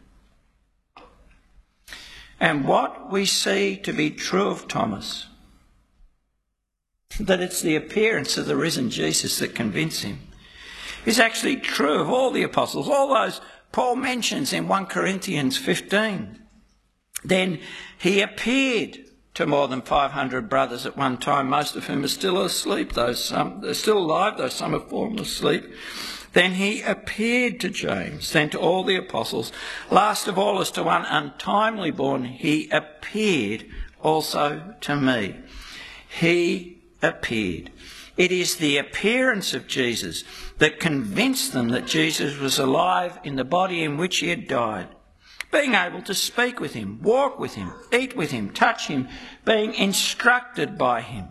And 2.40 2.68
what 2.68 3.10
we 3.10 3.26
see 3.26 3.78
to 3.78 3.94
be 3.94 4.12
true 4.12 4.50
of 4.50 4.68
Thomas, 4.68 5.28
that 7.20 7.40
it's 7.40 7.62
the 7.62 7.76
appearance 7.76 8.38
of 8.38 8.48
the 8.48 8.58
risen 8.58 8.90
Jesus 8.90 9.40
that 9.40 9.56
convinces 9.56 10.04
him, 10.04 10.20
is 11.06 11.20
actually 11.20 11.56
true 11.56 12.02
of 12.02 12.10
all 12.10 12.32
the 12.32 12.44
apostles, 12.44 12.90
all 12.90 13.14
those 13.14 13.40
Paul 13.72 13.96
mentions 13.96 14.54
in 14.54 14.68
1 14.68 14.86
Corinthians 14.88 15.58
15. 15.58 16.40
Then 17.24 17.60
he 17.98 18.22
appeared 18.22 19.00
to 19.36 19.46
more 19.46 19.68
than 19.68 19.82
500 19.82 20.50
brothers 20.50 20.86
at 20.86 20.98
one 20.98 21.18
time, 21.18 21.50
most 21.50 21.76
of 21.76 21.86
whom 21.86 22.04
are 22.04 22.08
still 22.08 22.42
asleep, 22.42 22.94
though 22.94 23.14
some 23.14 23.64
are 23.64 23.74
still 23.74 24.00
alive, 24.00 24.38
though 24.38 24.50
some 24.50 24.74
have 24.74 24.90
fallen 24.90 25.20
asleep. 25.20 25.64
Then 26.38 26.54
he 26.54 26.84
appeared 26.84 27.60
to 27.62 27.70
James, 27.70 28.32
then 28.32 28.52
to 28.52 28.60
all 28.60 28.84
the 28.84 28.96
apostles. 28.96 29.52
Last 29.90 30.28
of 30.28 30.38
all, 30.38 30.62
as 30.62 30.70
to 30.74 30.84
one 30.84 31.04
untimely 31.04 31.90
born, 31.90 32.26
he 32.26 32.70
appeared 32.70 33.66
also 34.04 34.76
to 34.82 34.96
me. 34.96 35.38
He 36.08 36.78
appeared. 37.02 37.72
It 38.18 38.32
is 38.32 38.58
the 38.58 38.78
appearance 38.78 39.56
of 39.56 39.66
Jesus 39.66 40.24
that 40.60 40.80
convinced 40.80 41.54
them 41.54 41.70
that 41.70 41.88
Jesus 41.88 42.38
was 42.38 42.60
alive 42.60 43.18
in 43.24 43.36
the 43.36 43.44
body 43.44 43.82
in 43.82 43.98
which 43.98 44.18
he 44.18 44.30
had 44.30 44.48
died. 44.48 44.90
Being 45.52 45.74
able 45.74 46.04
to 46.04 46.14
speak 46.14 46.60
with 46.60 46.76
him, 46.76 47.00
walk 47.02 47.40
with 47.40 47.56
him, 47.56 47.74
eat 47.92 48.16
with 48.16 48.30
him, 48.30 48.52
touch 48.52 48.86
him, 48.86 49.08
being 49.44 49.74
instructed 49.74 50.78
by 50.78 51.02
him. 51.02 51.30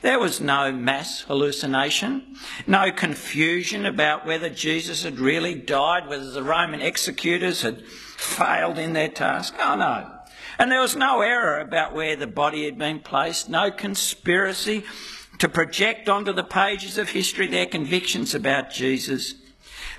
There 0.00 0.20
was 0.20 0.40
no 0.40 0.70
mass 0.70 1.22
hallucination, 1.22 2.36
no 2.68 2.92
confusion 2.92 3.84
about 3.84 4.26
whether 4.26 4.48
Jesus 4.48 5.02
had 5.02 5.18
really 5.18 5.56
died, 5.56 6.08
whether 6.08 6.30
the 6.30 6.42
Roman 6.42 6.80
executors 6.80 7.62
had 7.62 7.84
failed 7.84 8.78
in 8.78 8.92
their 8.92 9.08
task. 9.08 9.54
Oh 9.58 9.74
no. 9.74 10.08
And 10.56 10.70
there 10.70 10.80
was 10.80 10.94
no 10.94 11.20
error 11.20 11.58
about 11.58 11.94
where 11.94 12.14
the 12.14 12.28
body 12.28 12.64
had 12.64 12.78
been 12.78 13.00
placed, 13.00 13.48
no 13.48 13.72
conspiracy 13.72 14.84
to 15.38 15.48
project 15.48 16.08
onto 16.08 16.32
the 16.32 16.44
pages 16.44 16.96
of 16.96 17.10
history 17.10 17.48
their 17.48 17.66
convictions 17.66 18.34
about 18.34 18.70
Jesus. 18.70 19.34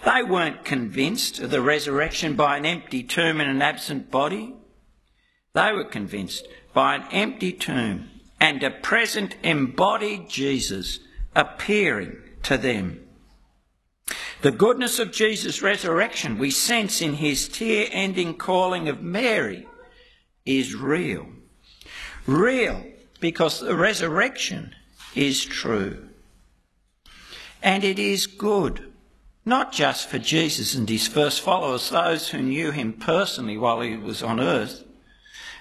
They 0.05 0.23
weren't 0.23 0.63
convinced 0.63 1.39
of 1.39 1.51
the 1.51 1.61
resurrection 1.61 2.35
by 2.35 2.57
an 2.57 2.65
empty 2.65 3.03
tomb 3.03 3.41
and 3.41 3.49
an 3.49 3.61
absent 3.61 4.11
body. 4.11 4.53
They 5.53 5.73
were 5.73 5.85
convinced 5.85 6.47
by 6.73 6.95
an 6.95 7.03
empty 7.11 7.51
tomb 7.51 8.09
and 8.39 8.63
a 8.63 8.71
present 8.71 9.35
embodied 9.43 10.29
Jesus 10.29 10.99
appearing 11.35 12.17
to 12.43 12.57
them. 12.57 13.05
The 14.41 14.51
goodness 14.51 14.99
of 14.99 15.11
Jesus' 15.11 15.61
resurrection 15.61 16.37
we 16.37 16.51
sense 16.51 17.01
in 17.01 17.15
his 17.15 17.49
tear 17.49 17.87
ending 17.91 18.35
calling 18.35 18.87
of 18.87 19.01
Mary 19.01 19.67
is 20.45 20.73
real. 20.73 21.27
Real 22.25 22.85
because 23.19 23.59
the 23.59 23.75
resurrection 23.75 24.73
is 25.13 25.43
true. 25.43 26.07
And 27.61 27.83
it 27.83 27.99
is 27.99 28.27
good, 28.27 28.93
not 29.43 29.73
just 29.73 30.07
for 30.07 30.19
Jesus 30.19 30.73
and 30.73 30.87
his 30.87 31.07
first 31.07 31.41
followers, 31.41 31.89
those 31.89 32.29
who 32.29 32.41
knew 32.41 32.71
him 32.71 32.93
personally 32.93 33.57
while 33.57 33.81
he 33.81 33.97
was 33.97 34.23
on 34.23 34.39
earth. 34.39 34.85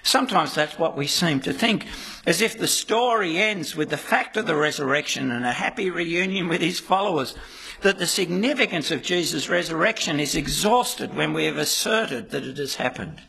Sometimes 0.03 0.55
that's 0.55 0.79
what 0.79 0.97
we 0.97 1.07
seem 1.07 1.39
to 1.41 1.53
think, 1.53 1.85
as 2.25 2.41
if 2.41 2.57
the 2.57 2.67
story 2.67 3.37
ends 3.37 3.75
with 3.75 3.89
the 3.89 3.97
fact 3.97 4.37
of 4.37 4.47
the 4.47 4.55
resurrection 4.55 5.31
and 5.31 5.45
a 5.45 5.53
happy 5.53 5.89
reunion 5.89 6.47
with 6.47 6.61
his 6.61 6.79
followers, 6.79 7.35
that 7.81 7.97
the 7.97 8.07
significance 8.07 8.91
of 8.91 9.01
Jesus' 9.01 9.49
resurrection 9.49 10.19
is 10.19 10.35
exhausted 10.35 11.15
when 11.15 11.33
we 11.33 11.45
have 11.45 11.57
asserted 11.57 12.29
that 12.31 12.43
it 12.43 12.57
has 12.57 12.75
happened. 12.75 13.21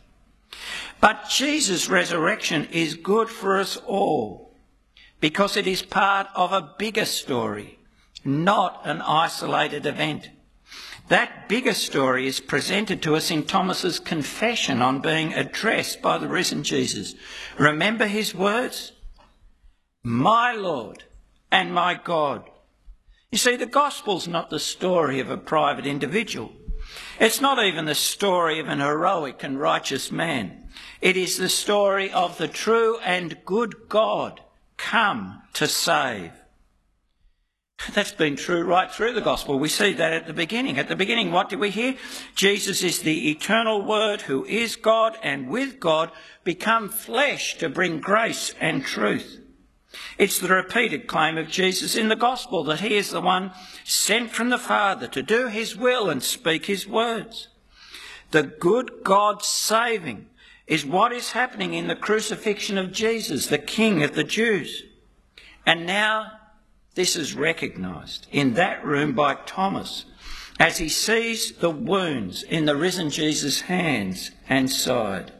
But 1.00 1.28
Jesus' 1.30 1.88
resurrection 1.88 2.68
is 2.70 2.94
good 2.94 3.28
for 3.28 3.58
us 3.58 3.76
all 3.76 4.54
because 5.20 5.56
it 5.56 5.66
is 5.66 5.82
part 5.82 6.26
of 6.34 6.52
a 6.52 6.74
bigger 6.78 7.04
story, 7.04 7.78
not 8.24 8.82
an 8.84 9.00
isolated 9.02 9.86
event. 9.86 10.30
That 11.10 11.48
bigger 11.48 11.74
story 11.74 12.28
is 12.28 12.38
presented 12.38 13.02
to 13.02 13.16
us 13.16 13.32
in 13.32 13.42
Thomas's 13.42 13.98
confession 13.98 14.80
on 14.80 15.00
being 15.00 15.34
addressed 15.34 16.00
by 16.00 16.18
the 16.18 16.28
risen 16.28 16.62
Jesus. 16.62 17.16
Remember 17.58 18.06
his 18.06 18.32
words? 18.32 18.92
My 20.04 20.52
Lord 20.52 21.02
and 21.50 21.74
my 21.74 21.94
God. 21.94 22.48
You 23.32 23.38
see, 23.38 23.56
the 23.56 23.66
gospel's 23.66 24.28
not 24.28 24.50
the 24.50 24.60
story 24.60 25.18
of 25.18 25.30
a 25.30 25.36
private 25.36 25.84
individual. 25.84 26.52
It's 27.18 27.40
not 27.40 27.60
even 27.60 27.86
the 27.86 27.94
story 27.96 28.60
of 28.60 28.68
an 28.68 28.78
heroic 28.78 29.42
and 29.42 29.58
righteous 29.58 30.12
man. 30.12 30.68
It 31.00 31.16
is 31.16 31.38
the 31.38 31.48
story 31.48 32.12
of 32.12 32.38
the 32.38 32.46
true 32.46 32.98
and 33.00 33.36
good 33.44 33.88
God 33.88 34.40
come 34.76 35.42
to 35.54 35.66
save. 35.66 36.39
That's 37.94 38.12
been 38.12 38.36
true 38.36 38.62
right 38.62 38.90
through 38.90 39.14
the 39.14 39.20
gospel. 39.20 39.58
We 39.58 39.68
see 39.68 39.92
that 39.94 40.12
at 40.12 40.26
the 40.26 40.32
beginning. 40.32 40.78
At 40.78 40.88
the 40.88 40.96
beginning, 40.96 41.32
what 41.32 41.48
did 41.48 41.58
we 41.58 41.70
hear? 41.70 41.96
Jesus 42.34 42.82
is 42.82 43.00
the 43.00 43.30
eternal 43.30 43.82
Word 43.82 44.22
who 44.22 44.44
is 44.44 44.76
God 44.76 45.16
and 45.22 45.48
with 45.48 45.80
God 45.80 46.10
become 46.44 46.88
flesh 46.88 47.56
to 47.58 47.68
bring 47.68 48.00
grace 48.00 48.54
and 48.60 48.84
truth. 48.84 49.38
It's 50.18 50.38
the 50.38 50.48
repeated 50.48 51.06
claim 51.06 51.36
of 51.36 51.48
Jesus 51.48 51.96
in 51.96 52.08
the 52.08 52.16
gospel 52.16 52.62
that 52.64 52.80
he 52.80 52.96
is 52.96 53.10
the 53.10 53.20
one 53.20 53.52
sent 53.84 54.30
from 54.30 54.50
the 54.50 54.58
Father 54.58 55.08
to 55.08 55.22
do 55.22 55.48
his 55.48 55.76
will 55.76 56.10
and 56.10 56.22
speak 56.22 56.66
his 56.66 56.86
words. 56.86 57.48
The 58.30 58.44
good 58.44 59.02
God 59.02 59.42
saving 59.42 60.26
is 60.68 60.86
what 60.86 61.12
is 61.12 61.32
happening 61.32 61.74
in 61.74 61.88
the 61.88 61.96
crucifixion 61.96 62.78
of 62.78 62.92
Jesus, 62.92 63.48
the 63.48 63.58
King 63.58 64.04
of 64.04 64.14
the 64.14 64.22
Jews. 64.22 64.84
And 65.66 65.84
now 65.84 66.39
this 67.00 67.16
is 67.16 67.34
recognised 67.34 68.26
in 68.30 68.52
that 68.52 68.84
room 68.84 69.14
by 69.14 69.34
Thomas 69.46 70.04
as 70.58 70.76
he 70.76 70.90
sees 70.90 71.52
the 71.52 71.70
wounds 71.70 72.42
in 72.42 72.66
the 72.66 72.76
risen 72.76 73.08
Jesus' 73.08 73.62
hands 73.62 74.32
and 74.50 74.70
side. 74.70 75.32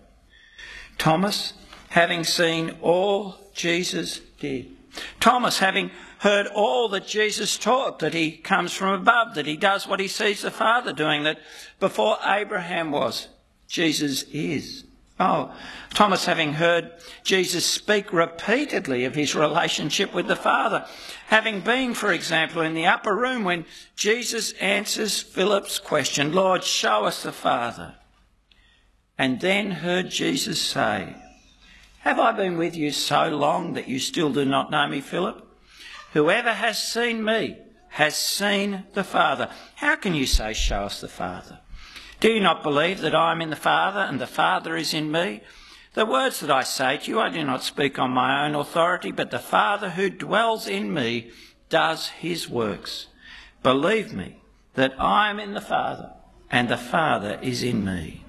Thomas, 0.97 1.53
having 1.91 2.25
seen 2.25 2.79
all 2.81 3.37
Jesus 3.53 4.23
did, 4.39 4.71
Thomas, 5.21 5.59
having 5.59 5.91
heard 6.21 6.47
all 6.47 6.89
that 6.89 7.07
Jesus 7.07 7.59
taught, 7.59 7.99
that 7.99 8.15
he 8.15 8.39
comes 8.39 8.73
from 8.73 8.99
above, 8.99 9.35
that 9.35 9.45
he 9.45 9.59
does 9.59 9.87
what 9.87 10.01
he 10.01 10.09
sees 10.09 10.41
the 10.41 10.51
Father 10.51 10.95
doing, 10.95 11.25
that 11.25 11.41
before 11.79 12.17
Abraham 12.25 12.91
was, 12.91 13.29
Jesus 13.69 14.23
is 14.33 14.85
Oh, 15.23 15.53
Thomas, 15.93 16.25
having 16.25 16.55
heard 16.55 16.93
Jesus 17.25 17.67
speak 17.67 18.11
repeatedly 18.11 19.05
of 19.05 19.15
his 19.15 19.35
relationship 19.35 20.15
with 20.15 20.27
the 20.27 20.35
Father, 20.35 20.87
having 21.27 21.61
been, 21.61 21.93
for 21.93 22.11
example, 22.11 22.63
in 22.63 22.73
the 22.73 22.87
upper 22.87 23.15
room 23.15 23.45
when 23.45 23.67
Jesus 23.97 24.53
answers 24.53 25.21
Philip's 25.21 25.79
question, 25.79 26.33
Lord, 26.33 26.65
show 26.65 27.05
us 27.05 27.23
the 27.23 27.33
Father, 27.33 27.97
and 29.19 29.43
then 29.43 29.71
heard 29.73 30.09
Jesus 30.09 30.59
say, 30.59 31.15
Have 31.99 32.19
I 32.19 32.33
been 32.33 32.57
with 32.57 32.75
you 32.75 32.91
so 32.91 33.29
long 33.29 33.75
that 33.75 33.89
you 33.89 33.99
still 33.99 34.33
do 34.33 34.47
not 34.47 34.71
know 34.71 34.89
me, 34.89 35.03
Philip? 35.03 35.47
Whoever 36.15 36.55
has 36.55 36.83
seen 36.83 37.23
me 37.23 37.59
has 37.91 38.17
seen 38.17 38.85
the 38.95 39.05
Father. 39.05 39.51
How 39.75 39.97
can 39.97 40.15
you 40.15 40.25
say, 40.25 40.55
Show 40.55 40.85
us 40.85 41.03
the 41.03 41.09
Father? 41.09 41.61
Do 42.21 42.29
you 42.29 42.41
not 42.41 42.63
believe 42.63 43.01
that 43.01 43.15
I 43.15 43.33
am 43.33 43.41
in 43.41 43.49
the 43.49 43.57
Father 43.57 44.01
and 44.01 44.21
the 44.21 44.27
Father 44.27 44.77
is 44.77 44.93
in 44.93 45.11
me? 45.11 45.41
The 45.95 46.05
words 46.05 46.41
that 46.41 46.51
I 46.51 46.63
say 46.63 46.99
to 46.99 47.11
you, 47.11 47.19
I 47.19 47.31
do 47.31 47.43
not 47.43 47.63
speak 47.63 47.99
on 47.99 48.11
my 48.11 48.45
own 48.45 48.55
authority, 48.55 49.11
but 49.11 49.31
the 49.31 49.39
Father 49.39 49.91
who 49.91 50.11
dwells 50.11 50.69
in 50.69 50.93
me 50.93 51.31
does 51.71 52.09
his 52.09 52.47
works. 52.47 53.07
Believe 53.63 54.13
me 54.13 54.43
that 54.75 54.93
I 55.01 55.31
am 55.31 55.41
in 55.41 55.55
the 55.55 55.63
Father 55.63 56.13
and 56.51 56.69
the 56.69 56.77
Father 56.77 57.39
is 57.41 57.63
in 57.63 57.87
me. 57.87 58.23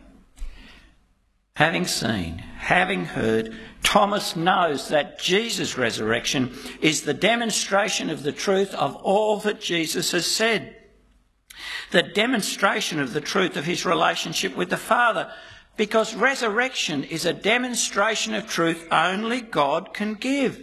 Having 1.58 1.86
seen, 1.86 2.38
having 2.38 3.04
heard, 3.04 3.54
Thomas 3.84 4.38
knows 4.38 4.88
that 4.88 5.20
Jesus' 5.20 5.78
resurrection 5.78 6.56
is 6.80 7.02
the 7.02 7.14
demonstration 7.14 8.10
of 8.10 8.24
the 8.24 8.32
truth 8.32 8.74
of 8.74 8.96
all 8.96 9.38
that 9.42 9.60
Jesus 9.60 10.14
has 10.14 10.26
said 10.26 10.78
the 11.92 12.04
demonstration 12.04 13.00
of 13.00 13.14
the 13.14 13.22
truth 13.22 13.58
of 13.58 13.66
his 13.66 13.86
relationship 13.86 14.56
with 14.56 14.70
the 14.70 14.78
Father. 14.78 15.32
Because 15.78 16.16
resurrection 16.16 17.04
is 17.04 17.26
a 17.26 17.34
demonstration 17.34 18.34
of 18.34 18.48
truth 18.48 18.88
only 18.92 19.42
God 19.42 19.94
can 19.94 20.16
give. 20.16 20.62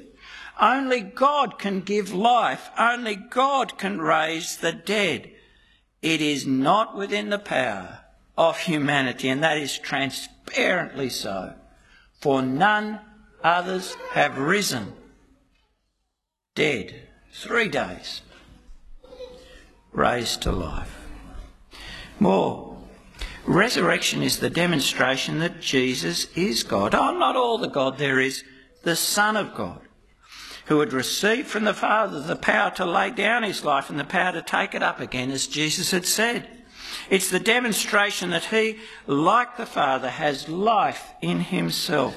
Only 0.61 1.01
God 1.01 1.59
can 1.59 1.81
give 1.81 2.13
life. 2.13 2.71
Only 2.79 3.17
God 3.17 3.79
can 3.79 4.01
raise 4.01 4.57
the 4.57 4.73
dead. 4.73 5.31
It 6.03 6.21
is 6.21 6.47
not 6.47 6.97
within 6.97 7.31
the 7.31 7.39
power 7.39 8.01
of 8.37 8.59
humanity, 8.61 9.29
and 9.29 9.43
that 9.43 9.59
is 9.59 9.79
transparently 9.79 11.09
so. 11.09 11.55
For 12.21 12.43
none 12.43 13.01
others 13.43 13.97
have 14.13 14.39
risen 14.39 14.93
dead 16.55 16.95
three 17.33 17.69
days, 17.69 18.23
raised 19.93 20.43
to 20.43 20.53
life. 20.53 20.98
More. 22.21 22.77
Resurrection 23.47 24.23
is 24.23 24.39
the 24.39 24.51
demonstration 24.51 25.39
that 25.39 25.61
Jesus 25.61 26.27
is 26.37 26.63
God. 26.63 26.95
Oh, 26.95 27.17
not 27.17 27.37
all 27.37 27.59
the 27.59 27.69
God 27.69 27.99
there 27.99 28.21
is, 28.21 28.45
the 28.83 28.97
Son 28.97 29.37
of 29.37 29.55
God, 29.55 29.81
who 30.67 30.81
had 30.81 30.93
received 30.93 31.49
from 31.49 31.65
the 31.65 31.75
Father 31.75 32.21
the 32.21 32.37
power 32.37 32.71
to 32.73 32.85
lay 32.85 33.11
down 33.11 33.43
his 33.43 33.65
life 33.65 33.89
and 33.89 33.99
the 33.99 34.05
power 34.05 34.33
to 34.33 34.43
take 34.43 34.75
it 34.75 34.83
up 34.83 35.01
again, 35.01 35.31
as 35.31 35.47
Jesus 35.47 35.91
had 35.93 36.05
said. 36.05 36.47
It's 37.11 37.31
the 37.31 37.41
demonstration 37.41 38.31
that 38.31 38.47
he, 38.47 38.79
like 39.07 39.57
the 39.57 39.67
Father, 39.67 40.11
has 40.11 40.49
life 40.49 41.13
in 41.23 41.41
himself. 41.41 42.17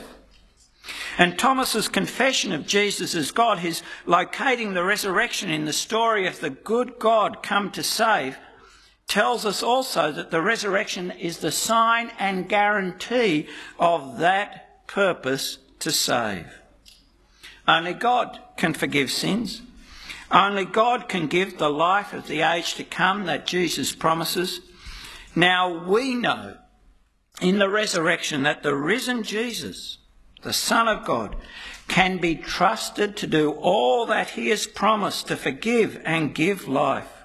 And 1.18 1.38
Thomas's 1.38 1.88
confession 1.88 2.52
of 2.52 2.68
Jesus 2.68 3.16
as 3.16 3.32
God, 3.32 3.60
his 3.60 3.84
locating 4.06 4.74
the 4.74 4.84
resurrection 4.84 5.50
in 5.50 5.66
the 5.66 5.74
story 5.74 6.28
of 6.28 6.40
the 6.40 6.50
good 6.50 7.00
God 7.00 7.44
come 7.44 7.72
to 7.72 7.84
save, 7.84 8.38
tells 9.12 9.46
us 9.46 9.62
also 9.62 10.10
that 10.10 10.32
the 10.32 10.42
resurrection 10.42 11.12
is 11.12 11.40
the 11.40 11.52
sign 11.52 12.10
and 12.18 12.48
guarantee 12.48 13.46
of 13.78 14.20
that 14.20 14.88
purpose 14.88 15.58
to 15.80 15.92
save. 15.92 16.48
Only 17.68 17.92
God 17.92 18.40
can 18.56 18.74
forgive 18.74 19.12
sins. 19.12 19.64
Only 20.32 20.64
God 20.64 21.10
can 21.10 21.28
give 21.28 21.58
the 21.58 21.70
life 21.70 22.14
of 22.14 22.28
the 22.28 22.40
age 22.40 22.76
to 22.76 22.86
come 22.86 23.26
that 23.26 23.46
Jesus 23.46 23.94
promises. 23.94 24.62
Now 25.36 25.86
we 25.86 26.16
know 26.16 26.56
in 27.42 27.60
the 27.60 27.70
resurrection 27.70 28.44
that 28.44 28.64
the 28.64 28.76
risen 28.76 29.24
Jesus, 29.24 29.98
the 30.42 30.54
Son 30.54 30.88
of 30.88 31.04
God, 31.04 31.36
can 31.90 32.18
be 32.18 32.36
trusted 32.36 33.18
to 33.18 33.28
do 33.28 33.52
all 33.52 34.06
that 34.06 34.30
he 34.32 34.48
has 34.52 34.66
promised 34.66 35.28
to 35.28 35.36
forgive 35.36 36.02
and 36.06 36.34
give 36.34 36.70
life. 36.70 37.21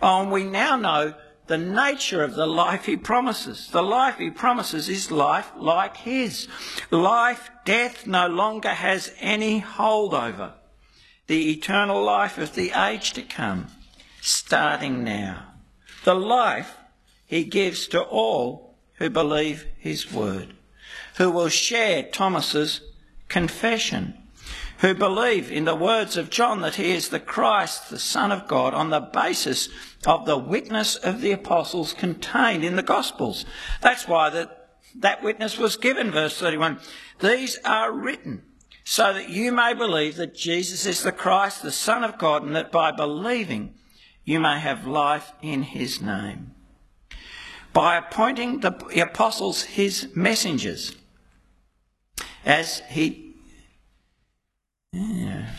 And 0.00 0.30
we 0.30 0.44
now 0.44 0.76
know 0.76 1.14
the 1.46 1.58
nature 1.58 2.24
of 2.24 2.34
the 2.34 2.46
life 2.46 2.86
he 2.86 2.96
promises. 2.96 3.68
The 3.70 3.82
life 3.82 4.18
he 4.18 4.30
promises 4.30 4.88
is 4.88 5.10
life 5.10 5.50
like 5.56 5.96
his. 5.96 6.48
Life 6.90 7.50
death 7.64 8.06
no 8.06 8.26
longer 8.26 8.70
has 8.70 9.12
any 9.20 9.60
hold 9.60 10.12
over. 10.12 10.54
The 11.28 11.50
eternal 11.52 12.02
life 12.02 12.38
of 12.38 12.54
the 12.54 12.72
age 12.76 13.12
to 13.12 13.22
come, 13.22 13.68
starting 14.20 15.04
now. 15.04 15.54
The 16.04 16.14
life 16.14 16.76
he 17.26 17.44
gives 17.44 17.88
to 17.88 18.02
all 18.02 18.76
who 18.94 19.10
believe 19.10 19.66
his 19.78 20.12
word, 20.12 20.54
who 21.16 21.30
will 21.30 21.48
share 21.48 22.04
Thomas's 22.04 22.80
confession 23.28 24.14
who 24.78 24.94
believe 24.94 25.50
in 25.50 25.64
the 25.64 25.74
words 25.74 26.16
of 26.16 26.30
John 26.30 26.60
that 26.60 26.74
he 26.74 26.92
is 26.92 27.08
the 27.08 27.20
Christ, 27.20 27.90
the 27.90 27.98
Son 27.98 28.30
of 28.30 28.46
God, 28.46 28.74
on 28.74 28.90
the 28.90 29.00
basis 29.00 29.68
of 30.06 30.26
the 30.26 30.38
witness 30.38 30.96
of 30.96 31.20
the 31.20 31.32
apostles 31.32 31.92
contained 31.92 32.64
in 32.64 32.76
the 32.76 32.82
Gospels. 32.82 33.44
That's 33.80 34.06
why 34.06 34.30
that, 34.30 34.70
that 34.96 35.22
witness 35.22 35.58
was 35.58 35.76
given, 35.76 36.10
verse 36.10 36.38
31. 36.38 36.80
These 37.20 37.58
are 37.64 37.90
written 37.90 38.42
so 38.84 39.12
that 39.12 39.30
you 39.30 39.50
may 39.50 39.74
believe 39.74 40.16
that 40.16 40.36
Jesus 40.36 40.86
is 40.86 41.02
the 41.02 41.10
Christ, 41.10 41.62
the 41.62 41.72
Son 41.72 42.04
of 42.04 42.18
God, 42.18 42.44
and 42.44 42.54
that 42.54 42.70
by 42.70 42.92
believing 42.92 43.74
you 44.24 44.38
may 44.38 44.60
have 44.60 44.86
life 44.86 45.32
in 45.42 45.62
his 45.62 46.00
name. 46.00 46.52
By 47.72 47.96
appointing 47.96 48.60
the 48.60 49.00
apostles 49.00 49.62
his 49.62 50.08
messengers, 50.14 50.94
as 52.44 52.80
he 52.88 53.25
yeah. 54.92 55.50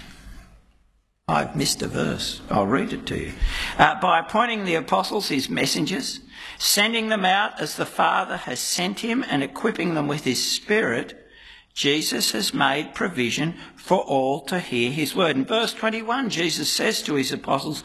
I've 1.29 1.57
missed 1.57 1.81
a 1.81 1.87
verse. 1.87 2.41
I'll 2.49 2.65
read 2.65 2.93
it 2.93 3.05
to 3.07 3.19
you. 3.19 3.33
Uh, 3.77 3.99
by 3.99 4.19
appointing 4.19 4.63
the 4.63 4.75
apostles 4.75 5.27
his 5.27 5.49
messengers, 5.49 6.21
sending 6.57 7.09
them 7.09 7.25
out 7.25 7.59
as 7.59 7.75
the 7.75 7.85
Father 7.85 8.37
has 8.37 8.59
sent 8.59 9.01
him, 9.01 9.25
and 9.27 9.43
equipping 9.43 9.93
them 9.93 10.07
with 10.07 10.23
his 10.23 10.41
Spirit, 10.49 11.27
Jesus 11.73 12.31
has 12.31 12.53
made 12.53 12.95
provision 12.95 13.55
for 13.75 13.99
all 13.99 14.41
to 14.45 14.59
hear 14.59 14.89
his 14.89 15.13
word. 15.13 15.35
In 15.35 15.45
verse 15.45 15.73
21, 15.73 16.29
Jesus 16.29 16.71
says 16.71 17.03
to 17.03 17.15
his 17.15 17.31
apostles, 17.31 17.83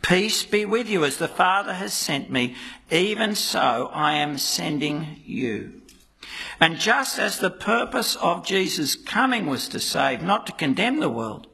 Peace 0.00 0.44
be 0.44 0.64
with 0.64 0.88
you 0.88 1.04
as 1.04 1.16
the 1.16 1.28
Father 1.28 1.74
has 1.74 1.92
sent 1.92 2.30
me, 2.30 2.54
even 2.90 3.34
so 3.34 3.90
I 3.92 4.14
am 4.14 4.38
sending 4.38 5.20
you. 5.26 5.82
And 6.60 6.78
just 6.78 7.18
as 7.18 7.38
the 7.38 7.50
purpose 7.50 8.16
of 8.16 8.46
Jesus' 8.46 8.94
coming 8.94 9.46
was 9.46 9.68
to 9.68 9.80
save, 9.80 10.22
not 10.22 10.46
to 10.46 10.52
condemn 10.52 11.00
the 11.00 11.10
world, 11.10 11.46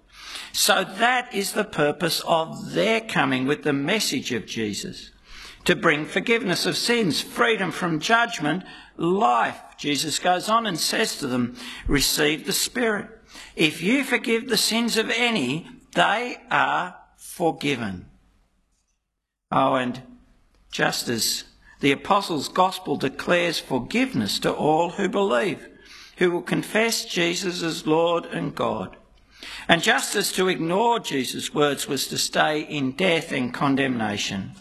so 0.52 0.84
that 0.84 1.32
is 1.34 1.52
the 1.52 1.64
purpose 1.64 2.22
of 2.26 2.72
their 2.72 3.00
coming 3.00 3.46
with 3.46 3.62
the 3.62 3.72
message 3.72 4.32
of 4.32 4.46
Jesus 4.46 5.10
to 5.64 5.76
bring 5.76 6.04
forgiveness 6.04 6.66
of 6.66 6.76
sins, 6.76 7.20
freedom 7.20 7.70
from 7.70 8.00
judgment, 8.00 8.64
life. 8.96 9.60
Jesus 9.76 10.18
goes 10.18 10.48
on 10.48 10.66
and 10.66 10.78
says 10.78 11.16
to 11.18 11.26
them, 11.26 11.56
Receive 11.86 12.46
the 12.46 12.52
Spirit. 12.52 13.08
If 13.56 13.82
you 13.82 14.04
forgive 14.04 14.48
the 14.48 14.56
sins 14.56 14.96
of 14.96 15.10
any, 15.10 15.68
they 15.94 16.38
are 16.50 16.96
forgiven. 17.16 18.06
Oh, 19.52 19.74
and 19.74 20.02
just 20.70 21.08
as 21.08 21.44
the 21.80 21.92
Apostles' 21.92 22.48
Gospel 22.48 22.96
declares 22.96 23.58
forgiveness 23.58 24.38
to 24.40 24.52
all 24.52 24.90
who 24.90 25.08
believe, 25.08 25.68
who 26.18 26.30
will 26.30 26.42
confess 26.42 27.04
Jesus 27.04 27.62
as 27.62 27.86
Lord 27.86 28.26
and 28.26 28.54
God. 28.54 28.96
And 29.66 29.82
just 29.82 30.14
as 30.14 30.32
to 30.32 30.48
ignore 30.48 31.00
Jesus' 31.00 31.54
words 31.54 31.88
was 31.88 32.06
to 32.08 32.18
stay 32.18 32.60
in 32.60 32.92
death 32.92 33.32
and 33.32 33.52
condemnation, 33.52 34.52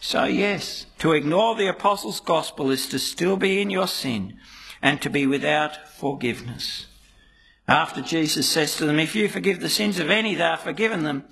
so 0.00 0.24
yes, 0.24 0.86
to 0.98 1.12
ignore 1.12 1.54
the 1.54 1.68
Apostles' 1.68 2.20
Gospel 2.20 2.70
is 2.70 2.86
to 2.88 2.98
still 2.98 3.36
be 3.36 3.60
in 3.60 3.70
your 3.70 3.88
sin 3.88 4.38
and 4.82 5.00
to 5.00 5.10
be 5.10 5.26
without 5.26 5.88
forgiveness. 5.88 6.86
After 7.66 8.02
Jesus 8.02 8.48
says 8.48 8.76
to 8.76 8.86
them, 8.86 8.98
If 8.98 9.16
you 9.16 9.28
forgive 9.28 9.60
the 9.60 9.70
sins 9.70 9.98
of 9.98 10.10
any, 10.10 10.34
they 10.34 10.44
are 10.44 10.56
forgiven 10.56 11.02
them, 11.02 11.24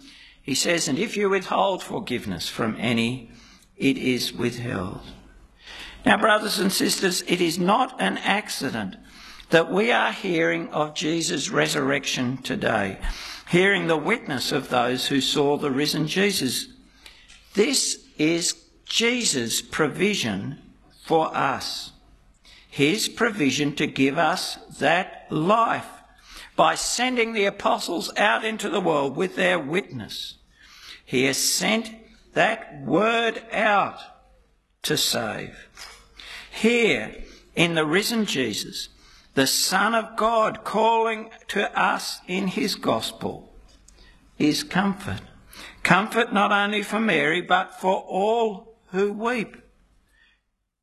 he 0.42 0.54
says, 0.54 0.88
And 0.88 0.98
if 0.98 1.16
you 1.16 1.28
withhold 1.28 1.82
forgiveness 1.82 2.48
from 2.48 2.76
any, 2.80 3.30
it 3.76 3.96
is 3.98 4.32
withheld. 4.32 5.02
Now, 6.04 6.18
brothers 6.18 6.58
and 6.58 6.72
sisters, 6.72 7.22
it 7.26 7.40
is 7.40 7.58
not 7.58 8.00
an 8.00 8.18
accident 8.18 8.96
that 9.50 9.70
we 9.70 9.90
are 9.90 10.12
hearing 10.12 10.68
of 10.68 10.94
Jesus' 10.94 11.50
resurrection 11.50 12.38
today, 12.38 12.98
hearing 13.50 13.86
the 13.86 13.96
witness 13.96 14.52
of 14.52 14.68
those 14.68 15.06
who 15.06 15.20
saw 15.20 15.56
the 15.56 15.70
risen 15.70 16.06
Jesus. 16.06 16.66
This 17.54 18.04
is 18.18 18.64
Jesus' 18.84 19.62
provision 19.62 20.60
for 21.04 21.34
us. 21.34 21.92
his 22.74 23.08
provision 23.08 23.72
to 23.72 23.86
give 23.86 24.18
us 24.18 24.56
that 24.80 25.28
life 25.30 25.86
by 26.56 26.74
sending 26.74 27.32
the 27.32 27.44
apostles 27.44 28.12
out 28.16 28.44
into 28.44 28.68
the 28.68 28.80
world 28.80 29.16
with 29.16 29.36
their 29.36 29.60
witness. 29.60 30.38
He 31.04 31.26
has 31.26 31.36
sent 31.36 31.92
that 32.32 32.82
word 32.82 33.44
out 33.52 34.00
to 34.82 34.96
save. 34.96 35.56
Here, 36.54 37.24
in 37.56 37.74
the 37.74 37.84
risen 37.84 38.26
Jesus, 38.26 38.88
the 39.34 39.46
Son 39.46 39.92
of 39.92 40.16
God 40.16 40.62
calling 40.62 41.30
to 41.48 41.78
us 41.78 42.20
in 42.28 42.46
his 42.46 42.76
gospel, 42.76 43.52
is 44.38 44.62
comfort. 44.62 45.20
Comfort 45.82 46.32
not 46.32 46.52
only 46.52 46.82
for 46.82 47.00
Mary, 47.00 47.40
but 47.40 47.74
for 47.80 47.96
all 48.02 48.78
who 48.92 49.12
weep. 49.12 49.56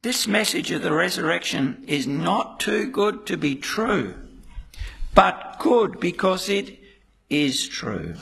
This 0.02 0.28
message 0.28 0.72
of 0.72 0.82
the 0.82 0.92
resurrection 0.92 1.86
is 1.88 2.06
not 2.06 2.60
too 2.60 2.92
good 2.92 3.26
to 3.28 3.38
be 3.38 3.56
true, 3.56 4.16
but 5.16 5.56
good 5.58 6.02
because 6.02 6.50
it 6.50 6.80
is 7.30 7.68
true. 7.68 8.16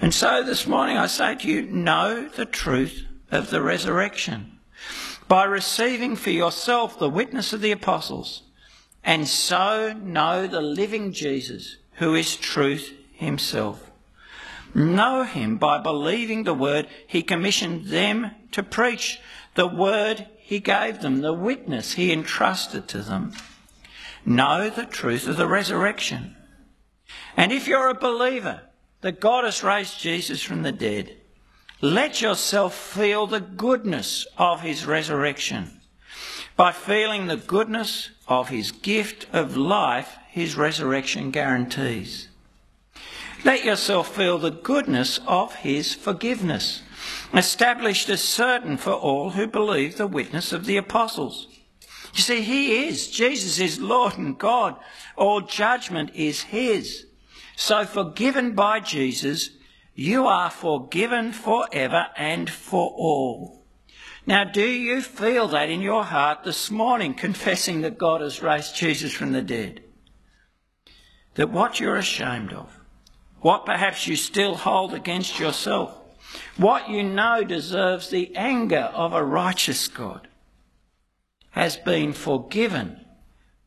And 0.00 0.14
so 0.14 0.44
this 0.44 0.68
morning 0.68 0.96
I 0.98 1.08
say 1.08 1.34
to 1.34 1.48
you, 1.48 1.62
know 1.62 2.28
the 2.28 2.46
truth 2.46 3.06
of 3.32 3.50
the 3.50 3.60
resurrection 3.60 4.53
by 5.34 5.42
receiving 5.42 6.14
for 6.14 6.30
yourself 6.30 6.96
the 6.96 7.10
witness 7.10 7.52
of 7.52 7.60
the 7.60 7.72
apostles, 7.72 8.44
and 9.02 9.26
so 9.26 9.92
know 9.92 10.46
the 10.46 10.62
living 10.62 11.12
Jesus, 11.12 11.76
who 11.94 12.14
is 12.14 12.36
truth 12.36 12.92
himself. 13.14 13.90
Know 14.76 15.24
him 15.24 15.56
by 15.56 15.78
believing 15.78 16.44
the 16.44 16.54
word 16.54 16.86
he 17.08 17.20
commissioned 17.20 17.86
them 17.86 18.30
to 18.52 18.62
preach, 18.62 19.18
the 19.56 19.66
word 19.66 20.28
he 20.38 20.60
gave 20.60 21.00
them, 21.00 21.20
the 21.20 21.32
witness 21.32 21.94
he 21.94 22.12
entrusted 22.12 22.86
to 22.86 22.98
them. 23.02 23.32
Know 24.24 24.70
the 24.70 24.86
truth 24.86 25.26
of 25.26 25.36
the 25.36 25.48
resurrection. 25.48 26.36
And 27.36 27.50
if 27.50 27.66
you're 27.66 27.88
a 27.88 27.94
believer 27.94 28.60
that 29.00 29.18
God 29.18 29.42
has 29.42 29.64
raised 29.64 29.98
Jesus 29.98 30.44
from 30.44 30.62
the 30.62 30.70
dead, 30.70 31.16
let 31.80 32.22
yourself 32.22 32.74
feel 32.74 33.26
the 33.26 33.40
goodness 33.40 34.26
of 34.38 34.60
his 34.60 34.86
resurrection. 34.86 35.80
By 36.56 36.72
feeling 36.72 37.26
the 37.26 37.36
goodness 37.36 38.10
of 38.28 38.48
his 38.48 38.70
gift 38.70 39.26
of 39.32 39.56
life, 39.56 40.16
his 40.28 40.56
resurrection 40.56 41.30
guarantees. 41.30 42.28
Let 43.44 43.64
yourself 43.64 44.14
feel 44.14 44.38
the 44.38 44.50
goodness 44.50 45.20
of 45.26 45.54
his 45.56 45.94
forgiveness, 45.94 46.82
established 47.34 48.08
as 48.08 48.22
certain 48.22 48.76
for 48.76 48.92
all 48.92 49.30
who 49.30 49.46
believe 49.46 49.96
the 49.96 50.06
witness 50.06 50.52
of 50.52 50.64
the 50.64 50.76
apostles. 50.76 51.48
You 52.14 52.22
see, 52.22 52.40
he 52.42 52.86
is. 52.86 53.10
Jesus 53.10 53.58
is 53.58 53.80
Lord 53.80 54.16
and 54.16 54.38
God. 54.38 54.76
All 55.16 55.40
judgment 55.40 56.12
is 56.14 56.42
his. 56.42 57.06
So 57.56 57.84
forgiven 57.84 58.54
by 58.54 58.80
Jesus, 58.80 59.50
you 59.94 60.26
are 60.26 60.50
forgiven 60.50 61.32
forever 61.32 62.06
and 62.16 62.50
for 62.50 62.90
all. 62.96 63.64
Now, 64.26 64.44
do 64.44 64.66
you 64.66 65.02
feel 65.02 65.48
that 65.48 65.68
in 65.68 65.82
your 65.82 66.04
heart 66.04 66.44
this 66.44 66.70
morning, 66.70 67.14
confessing 67.14 67.82
that 67.82 67.98
God 67.98 68.20
has 68.20 68.42
raised 68.42 68.74
Jesus 68.74 69.12
from 69.12 69.32
the 69.32 69.42
dead? 69.42 69.82
That 71.34 71.50
what 71.50 71.78
you're 71.78 71.96
ashamed 71.96 72.52
of, 72.52 72.80
what 73.40 73.66
perhaps 73.66 74.06
you 74.06 74.16
still 74.16 74.54
hold 74.54 74.94
against 74.94 75.38
yourself, 75.38 75.94
what 76.56 76.88
you 76.88 77.02
know 77.02 77.44
deserves 77.44 78.08
the 78.08 78.34
anger 78.34 78.90
of 78.94 79.12
a 79.12 79.24
righteous 79.24 79.88
God, 79.88 80.26
has 81.50 81.76
been 81.76 82.12
forgiven 82.12 83.04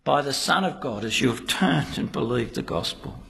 by 0.03 0.21
the 0.21 0.33
Son 0.33 0.63
of 0.63 0.81
God 0.81 1.05
as 1.05 1.21
you 1.21 1.29
have 1.29 1.47
turned 1.47 1.97
and 1.97 2.11
believed 2.11 2.55
the 2.55 2.61
gospel. 2.61 3.21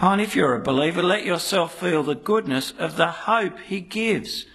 And 0.00 0.20
if 0.20 0.36
you're 0.36 0.54
a 0.54 0.62
believer, 0.62 1.02
let 1.02 1.24
yourself 1.24 1.80
feel 1.80 2.02
the 2.02 2.14
goodness 2.14 2.72
of 2.78 2.96
the 2.96 3.10
hope 3.10 3.58
he 3.60 3.80
gives, 3.80 4.46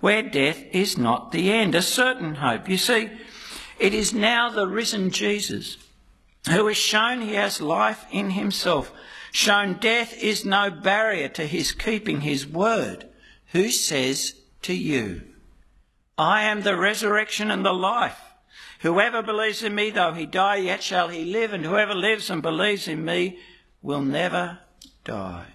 where 0.00 0.22
death 0.22 0.64
is 0.72 0.98
not 0.98 1.30
the 1.30 1.52
end, 1.52 1.74
a 1.74 1.82
certain 1.82 2.36
hope. 2.36 2.68
You 2.68 2.76
see, 2.76 3.10
it 3.78 3.94
is 3.94 4.12
now 4.12 4.50
the 4.50 4.66
risen 4.66 5.10
Jesus 5.10 5.76
who 6.48 6.66
has 6.66 6.76
shown 6.76 7.20
he 7.20 7.34
has 7.34 7.60
life 7.60 8.06
in 8.10 8.30
himself 8.30 8.92
shown 9.32 9.74
death 9.74 10.16
is 10.20 10.44
no 10.44 10.70
barrier 10.70 11.28
to 11.28 11.46
his 11.46 11.72
keeping 11.72 12.22
his 12.22 12.46
word, 12.46 13.06
who 13.52 13.70
says 13.70 14.34
to 14.62 14.74
you, 14.74 15.22
I 16.18 16.42
am 16.42 16.62
the 16.62 16.76
resurrection 16.76 17.50
and 17.50 17.64
the 17.64 17.72
life. 17.72 18.18
Whoever 18.80 19.22
believes 19.22 19.62
in 19.62 19.74
me, 19.74 19.90
though 19.90 20.12
he 20.12 20.26
die, 20.26 20.56
yet 20.56 20.82
shall 20.82 21.08
he 21.08 21.24
live, 21.24 21.52
and 21.52 21.64
whoever 21.64 21.94
lives 21.94 22.30
and 22.30 22.42
believes 22.42 22.88
in 22.88 23.04
me 23.04 23.38
will 23.82 24.02
never 24.02 24.58
die. 25.04 25.46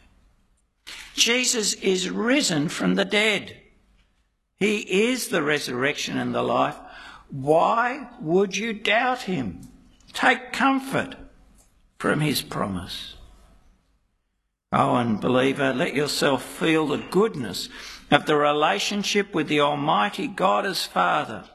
Jesus 1.14 1.74
is 1.76 2.10
risen 2.10 2.70
from 2.70 2.96
the 2.96 3.06
dead. 3.06 3.58
He 4.58 4.80
is 5.10 5.30
the 5.30 5.44
resurrection 5.44 6.18
and 6.18 6.34
the 6.34 6.44
life. 6.44 6.78
Why 7.30 8.10
would 8.22 8.56
you 8.56 8.74
doubt 8.74 9.24
him? 9.24 9.62
Take 10.14 10.54
comfort 10.54 11.16
from 11.98 12.22
his 12.22 12.42
promise. 12.42 13.16
Oh, 14.72 14.96
and 14.96 15.22
believer, 15.22 15.74
let 15.74 15.96
yourself 15.96 16.44
feel 16.44 16.88
the 16.88 17.04
goodness 17.10 17.70
of 18.12 18.26
the 18.26 18.36
relationship 18.36 19.34
with 19.34 19.48
the 19.48 19.62
Almighty 19.62 20.28
God 20.28 20.66
as 20.66 20.86
Father, 20.86 21.46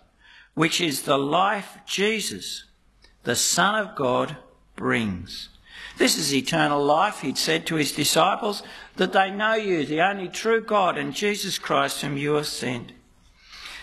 which 0.54 0.80
is 0.80 1.02
the 1.02 1.18
life 1.18 1.78
Jesus, 1.86 2.64
the 3.24 3.36
Son 3.36 3.74
of 3.74 3.94
God, 3.94 4.36
brings. 4.76 5.50
This 6.00 6.16
is 6.16 6.34
eternal 6.34 6.82
life, 6.82 7.20
he'd 7.20 7.36
said 7.36 7.66
to 7.66 7.74
his 7.74 7.92
disciples, 7.92 8.62
that 8.96 9.12
they 9.12 9.30
know 9.30 9.52
you, 9.52 9.84
the 9.84 10.00
only 10.00 10.28
true 10.28 10.62
God, 10.62 10.96
and 10.96 11.12
Jesus 11.12 11.58
Christ, 11.58 12.00
whom 12.00 12.16
you 12.16 12.36
have 12.36 12.46
sent. 12.46 12.92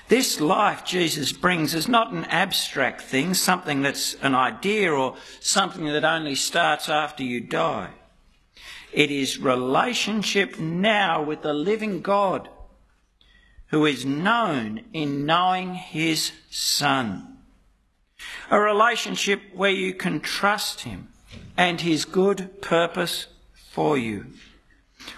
This 0.08 0.42
life 0.42 0.84
Jesus 0.84 1.32
brings 1.32 1.76
is 1.76 1.88
not 1.88 2.12
an 2.12 2.26
abstract 2.26 3.04
thing, 3.04 3.36
something 3.36 3.84
that's 3.84 4.16
an 4.24 4.34
idea 4.34 4.92
or 4.92 5.16
something 5.42 5.86
that 5.86 6.04
only 6.04 6.34
starts 6.34 6.90
after 6.90 7.22
you 7.22 7.40
die. 7.40 7.92
It 8.92 9.12
is 9.12 9.38
relationship 9.38 10.60
now 10.60 11.22
with 11.22 11.44
the 11.44 11.54
living 11.54 12.02
God 12.02 12.50
who 13.68 13.86
is 13.86 14.08
known 14.08 14.86
in 14.92 15.28
knowing 15.28 15.76
his 15.76 16.32
Son. 16.50 17.38
A 18.50 18.60
relationship 18.60 19.40
where 19.54 19.70
you 19.70 19.94
can 19.94 20.20
trust 20.20 20.80
him 20.80 21.10
and 21.56 21.82
his 21.82 22.06
good 22.06 22.62
purpose 22.62 23.28
for 23.72 23.98
you. 23.98 24.28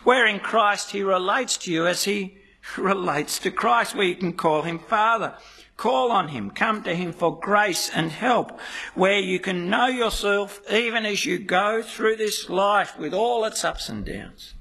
Where 0.04 0.26
in 0.26 0.40
Christ 0.40 0.92
he 0.92 1.04
relates 1.04 1.58
to 1.58 1.72
you 1.72 1.88
as 1.88 2.04
he 2.04 2.38
relates 2.78 3.40
to 3.40 3.52
Christ, 3.52 3.96
where 3.96 4.06
you 4.06 4.16
can 4.16 4.34
call 4.34 4.64
him 4.64 4.80
Father 4.80 5.36
Call 5.80 6.12
on 6.12 6.28
Him. 6.28 6.52
Come 6.52 6.84
to 6.84 6.94
Him 6.94 7.14
for 7.14 7.40
grace 7.40 7.90
and 7.90 8.12
help, 8.12 8.60
where 8.96 9.18
you 9.18 9.40
can 9.40 9.70
know 9.70 9.88
yourself 9.88 10.62
even 10.70 11.06
as 11.06 11.26
you 11.26 11.40
go 11.40 11.82
through 11.82 12.18
this 12.18 12.50
life 12.50 13.00
with 13.00 13.14
all 13.14 13.46
its 13.46 13.64
ups 13.64 13.88
and 13.88 14.04
downs, 14.04 14.56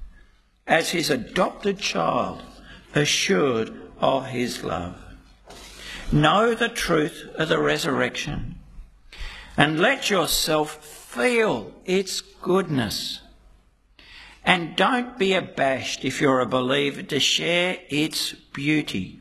as 0.65 0.91
His 0.91 1.09
adopted 1.09 1.77
child, 1.77 2.41
assured 2.95 3.73
of 3.99 4.27
His 4.27 4.63
love. 4.63 4.95
Know 6.09 6.55
the 6.55 6.69
truth 6.69 7.27
of 7.35 7.49
the 7.49 7.59
resurrection 7.59 8.55
and 9.57 9.77
let 9.77 10.09
yourself 10.09 10.98
feel 11.09 11.73
its 11.85 12.21
goodness. 12.21 13.21
And 14.45 14.75
don't 14.75 15.17
be 15.17 15.33
abashed 15.33 16.05
if 16.05 16.21
you're 16.21 16.39
a 16.39 16.45
believer 16.45 17.01
to 17.01 17.19
share 17.19 17.79
its 17.89 18.33
beauty. 18.53 19.19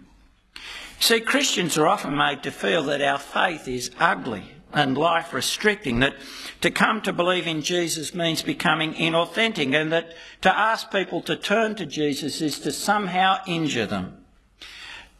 See, 1.01 1.20
Christians 1.20 1.79
are 1.79 1.87
often 1.87 2.14
made 2.14 2.42
to 2.42 2.51
feel 2.51 2.83
that 2.85 3.01
our 3.01 3.18
faith 3.18 3.66
is 3.66 3.90
ugly 3.98 4.44
and 4.70 4.98
life 4.98 5.33
restricting, 5.33 6.01
that 6.01 6.14
to 6.61 6.70
come 6.70 7.01
to 7.03 7.12
believe 7.12 7.46
in 7.46 7.62
Jesus 7.62 8.14
means 8.14 8.42
becoming 8.42 8.92
inauthentic, 8.92 9.74
and 9.74 9.90
that 9.90 10.14
to 10.42 10.55
ask 10.55 10.90
people 10.90 11.22
to 11.22 11.37
turn 11.37 11.74
to 11.77 11.87
Jesus 11.87 12.42
is 12.42 12.59
to 12.61 12.70
somehow 12.70 13.38
injure 13.46 13.87
them. 13.87 14.24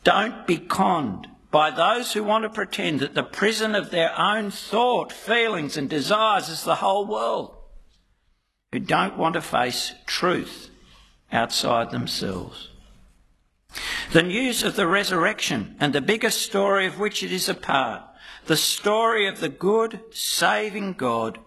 Don't 0.05 0.47
be 0.47 0.59
conned 0.59 1.29
by 1.51 1.71
those 1.71 2.13
who 2.13 2.23
want 2.23 2.45
to 2.45 2.51
pretend 2.51 3.01
that 3.01 3.15
the 3.15 3.23
prison 3.23 3.75
of 3.75 3.91
their 3.91 4.19
own 4.19 4.51
thought, 4.51 5.13
feelings, 5.13 5.77
and 5.77 5.89
desires 5.89 6.49
is 6.49 6.65
the 6.65 6.77
whole 6.77 7.07
world, 7.07 7.57
who 8.73 8.79
don't 8.79 9.17
want 9.17 9.35
to 9.35 9.41
face 9.41 9.95
truth 10.07 10.69
outside 11.33 11.91
themselves. 11.91 12.69
The 14.13 14.23
news 14.23 14.63
of 14.63 14.77
the 14.77 14.87
resurrection 14.87 15.77
and 15.81 15.93
the 15.93 16.01
biggest 16.01 16.43
story 16.43 16.87
of 16.87 16.99
which 16.99 17.23
it 17.23 17.33
is 17.33 17.49
a 17.49 17.55
part, 17.55 18.03
the 18.47 18.57
story 18.57 19.27
of 19.27 19.41
the 19.41 19.49
good, 19.49 20.01
saving 20.11 20.95
God, 20.95 21.39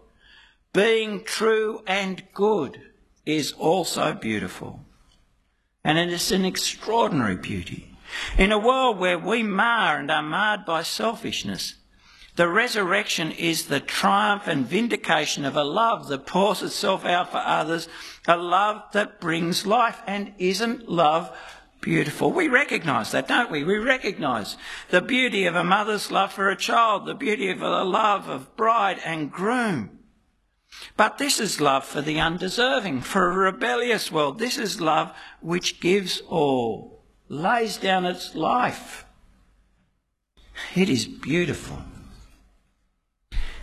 being 0.73 1.23
true 1.23 1.83
and 1.87 2.23
good, 2.33 2.81
is 3.25 3.51
also 3.53 4.13
beautiful. 4.13 4.81
And 5.83 5.97
it 5.97 6.09
is 6.09 6.31
an 6.31 6.45
extraordinary 6.45 7.35
beauty. 7.35 7.90
In 8.37 8.51
a 8.51 8.57
world 8.57 8.97
where 8.97 9.19
we 9.19 9.43
mar 9.43 9.97
and 9.97 10.09
are 10.11 10.21
marred 10.21 10.65
by 10.65 10.83
selfishness, 10.83 11.75
The 12.35 12.47
resurrection 12.47 13.31
is 13.31 13.65
the 13.65 13.81
triumph 13.81 14.47
and 14.47 14.65
vindication 14.65 15.43
of 15.43 15.57
a 15.57 15.63
love 15.63 16.07
that 16.07 16.25
pours 16.25 16.61
itself 16.61 17.05
out 17.05 17.31
for 17.31 17.39
others, 17.39 17.89
a 18.27 18.37
love 18.37 18.83
that 18.93 19.19
brings 19.19 19.65
life. 19.65 20.01
And 20.07 20.33
isn't 20.37 20.89
love 20.89 21.35
beautiful? 21.81 22.31
We 22.31 22.47
recognise 22.47 23.11
that, 23.11 23.27
don't 23.27 23.51
we? 23.51 23.63
We 23.63 23.77
recognise 23.77 24.55
the 24.89 25.01
beauty 25.01 25.45
of 25.45 25.55
a 25.55 25.63
mother's 25.63 26.09
love 26.09 26.31
for 26.31 26.49
a 26.49 26.55
child, 26.55 27.05
the 27.05 27.15
beauty 27.15 27.49
of 27.49 27.59
the 27.59 27.83
love 27.83 28.29
of 28.29 28.55
bride 28.55 28.99
and 29.03 29.31
groom. 29.31 29.99
But 30.95 31.17
this 31.17 31.37
is 31.39 31.59
love 31.59 31.83
for 31.83 32.01
the 32.01 32.21
undeserving, 32.21 33.01
for 33.01 33.29
a 33.29 33.51
rebellious 33.51 34.09
world. 34.09 34.39
This 34.39 34.57
is 34.57 34.79
love 34.79 35.13
which 35.41 35.81
gives 35.81 36.21
all, 36.29 37.00
lays 37.31 37.77
down 37.77 38.03
its 38.03 38.35
life. 38.35 39.05
It 40.75 40.89
is 40.89 41.07
beautiful. 41.07 41.81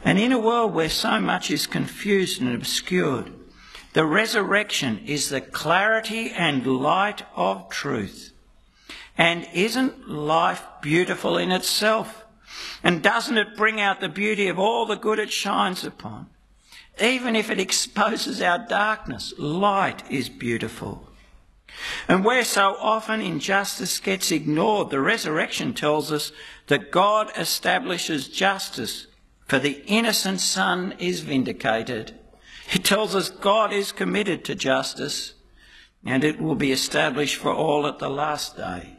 And 0.02 0.18
in 0.18 0.32
a 0.32 0.38
world 0.38 0.72
where 0.72 0.88
so 0.88 1.20
much 1.20 1.50
is 1.50 1.66
confused 1.66 2.40
and 2.40 2.54
obscured, 2.54 3.30
the 3.92 4.06
resurrection 4.06 5.02
is 5.04 5.28
the 5.28 5.42
clarity 5.42 6.30
and 6.30 6.66
light 6.66 7.22
of 7.36 7.68
truth. 7.68 8.32
And 9.18 9.46
isn't 9.52 10.08
life 10.08 10.64
beautiful 10.80 11.36
in 11.36 11.52
itself? 11.52 12.24
And 12.82 13.02
doesn't 13.02 13.36
it 13.36 13.56
bring 13.56 13.80
out 13.80 14.00
the 14.00 14.08
beauty 14.08 14.48
of 14.48 14.58
all 14.58 14.86
the 14.86 14.96
good 14.96 15.18
it 15.18 15.30
shines 15.30 15.84
upon? 15.84 16.28
Even 17.02 17.36
if 17.36 17.50
it 17.50 17.60
exposes 17.60 18.40
our 18.40 18.58
darkness, 18.58 19.34
light 19.36 20.10
is 20.10 20.30
beautiful. 20.30 21.07
And 22.08 22.24
where 22.24 22.44
so 22.44 22.76
often 22.78 23.20
injustice 23.20 24.00
gets 24.00 24.30
ignored, 24.30 24.90
the 24.90 25.00
resurrection 25.00 25.74
tells 25.74 26.10
us 26.10 26.32
that 26.66 26.90
God 26.90 27.30
establishes 27.36 28.28
justice 28.28 29.06
for 29.46 29.58
the 29.58 29.82
innocent 29.86 30.40
son 30.40 30.94
is 30.98 31.20
vindicated. 31.20 32.14
It 32.72 32.84
tells 32.84 33.14
us 33.14 33.30
God 33.30 33.72
is 33.72 33.92
committed 33.92 34.44
to 34.44 34.54
justice 34.54 35.34
and 36.04 36.22
it 36.22 36.40
will 36.40 36.54
be 36.54 36.70
established 36.70 37.36
for 37.36 37.52
all 37.52 37.86
at 37.86 37.98
the 37.98 38.10
last 38.10 38.56
day. 38.56 38.96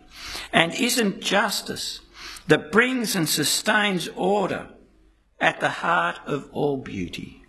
And 0.52 0.74
isn't 0.74 1.22
justice 1.22 2.02
that 2.48 2.72
brings 2.72 3.16
and 3.16 3.30
sustains 3.30 4.10
order 4.16 4.70
at 5.40 5.60
the 5.60 5.70
heart 5.70 6.20
of 6.26 6.50
all 6.52 6.78
beauty? 6.78 7.44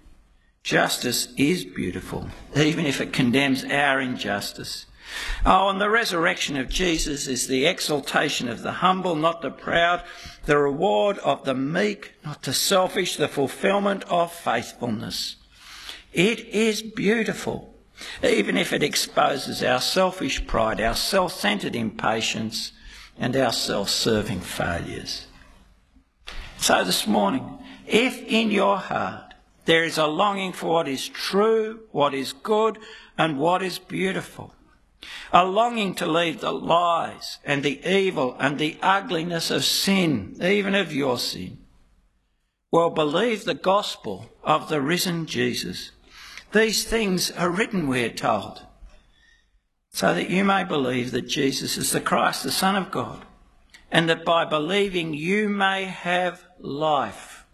Justice 0.62 1.32
is 1.38 1.64
beautiful, 1.64 2.28
even 2.54 2.84
if 2.84 3.00
it 3.00 3.14
condemns 3.14 3.64
our 3.64 4.00
injustice. 4.00 4.86
Oh, 5.44 5.68
and 5.68 5.80
the 5.80 5.90
resurrection 5.90 6.56
of 6.56 6.68
Jesus 6.68 7.26
is 7.26 7.46
the 7.46 7.66
exaltation 7.66 8.48
of 8.48 8.62
the 8.62 8.72
humble, 8.72 9.14
not 9.14 9.42
the 9.42 9.50
proud, 9.50 10.02
the 10.44 10.58
reward 10.58 11.18
of 11.18 11.44
the 11.44 11.54
meek, 11.54 12.12
not 12.24 12.42
the 12.42 12.52
selfish, 12.52 13.16
the 13.16 13.28
fulfillment 13.28 14.04
of 14.04 14.32
faithfulness. 14.32 15.36
It 16.12 16.40
is 16.40 16.82
beautiful, 16.82 17.74
even 18.22 18.56
if 18.56 18.72
it 18.72 18.82
exposes 18.82 19.62
our 19.62 19.80
selfish 19.80 20.46
pride, 20.46 20.80
our 20.80 20.96
self 20.96 21.32
centered 21.32 21.76
impatience, 21.76 22.72
and 23.18 23.36
our 23.36 23.52
self 23.52 23.88
serving 23.90 24.40
failures. 24.40 25.26
So 26.58 26.84
this 26.84 27.06
morning, 27.06 27.58
if 27.86 28.22
in 28.22 28.50
your 28.50 28.76
heart 28.76 29.34
there 29.64 29.84
is 29.84 29.98
a 29.98 30.06
longing 30.06 30.52
for 30.52 30.66
what 30.66 30.88
is 30.88 31.08
true, 31.08 31.80
what 31.92 32.12
is 32.14 32.32
good, 32.32 32.78
and 33.16 33.38
what 33.38 33.62
is 33.62 33.78
beautiful, 33.78 34.54
a 35.32 35.44
longing 35.44 35.94
to 35.94 36.06
leave 36.06 36.40
the 36.40 36.52
lies 36.52 37.38
and 37.44 37.62
the 37.62 37.80
evil 37.88 38.36
and 38.38 38.58
the 38.58 38.76
ugliness 38.82 39.50
of 39.50 39.64
sin, 39.64 40.36
even 40.42 40.74
of 40.74 40.92
your 40.92 41.18
sin. 41.18 41.58
Well, 42.70 42.90
believe 42.90 43.44
the 43.44 43.54
gospel 43.54 44.30
of 44.44 44.68
the 44.68 44.80
risen 44.80 45.26
Jesus. 45.26 45.90
These 46.52 46.84
things 46.84 47.30
are 47.32 47.50
written, 47.50 47.88
we're 47.88 48.10
told, 48.10 48.66
so 49.90 50.14
that 50.14 50.30
you 50.30 50.44
may 50.44 50.64
believe 50.64 51.10
that 51.12 51.28
Jesus 51.28 51.76
is 51.76 51.92
the 51.92 52.00
Christ, 52.00 52.42
the 52.42 52.50
Son 52.50 52.76
of 52.76 52.90
God, 52.90 53.24
and 53.90 54.08
that 54.08 54.24
by 54.24 54.44
believing 54.44 55.14
you 55.14 55.48
may 55.48 55.84
have 55.84 56.44
life 56.58 57.44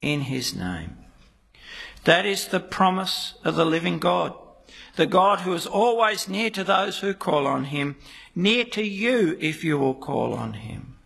in 0.00 0.22
his 0.22 0.54
name. 0.54 0.96
That 2.04 2.26
is 2.26 2.48
the 2.48 2.60
promise 2.60 3.34
of 3.44 3.56
the 3.56 3.64
living 3.64 3.98
God 3.98 4.34
the 4.96 5.06
God 5.06 5.40
who 5.40 5.52
is 5.52 5.66
always 5.66 6.28
near 6.28 6.50
to 6.50 6.64
those 6.64 6.98
who 6.98 7.14
call 7.14 7.46
on 7.46 7.64
him, 7.64 7.96
near 8.34 8.64
to 8.64 8.82
you 8.82 9.36
if 9.40 9.64
you 9.64 9.78
will 9.78 9.94
call 9.94 10.34
on 10.34 10.54
him. 10.54 10.96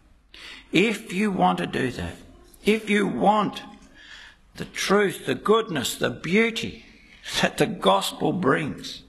If 0.72 1.12
you 1.12 1.30
want 1.30 1.58
to 1.58 1.66
do 1.66 1.90
that, 1.92 2.16
if 2.64 2.90
you 2.90 3.06
want 3.06 3.62
the 4.56 4.66
truth, 4.66 5.26
the 5.26 5.34
goodness, 5.34 5.94
the 5.94 6.10
beauty 6.10 6.84
that 7.40 7.58
the 7.58 7.66
gospel 7.66 8.32
brings, 8.32 9.02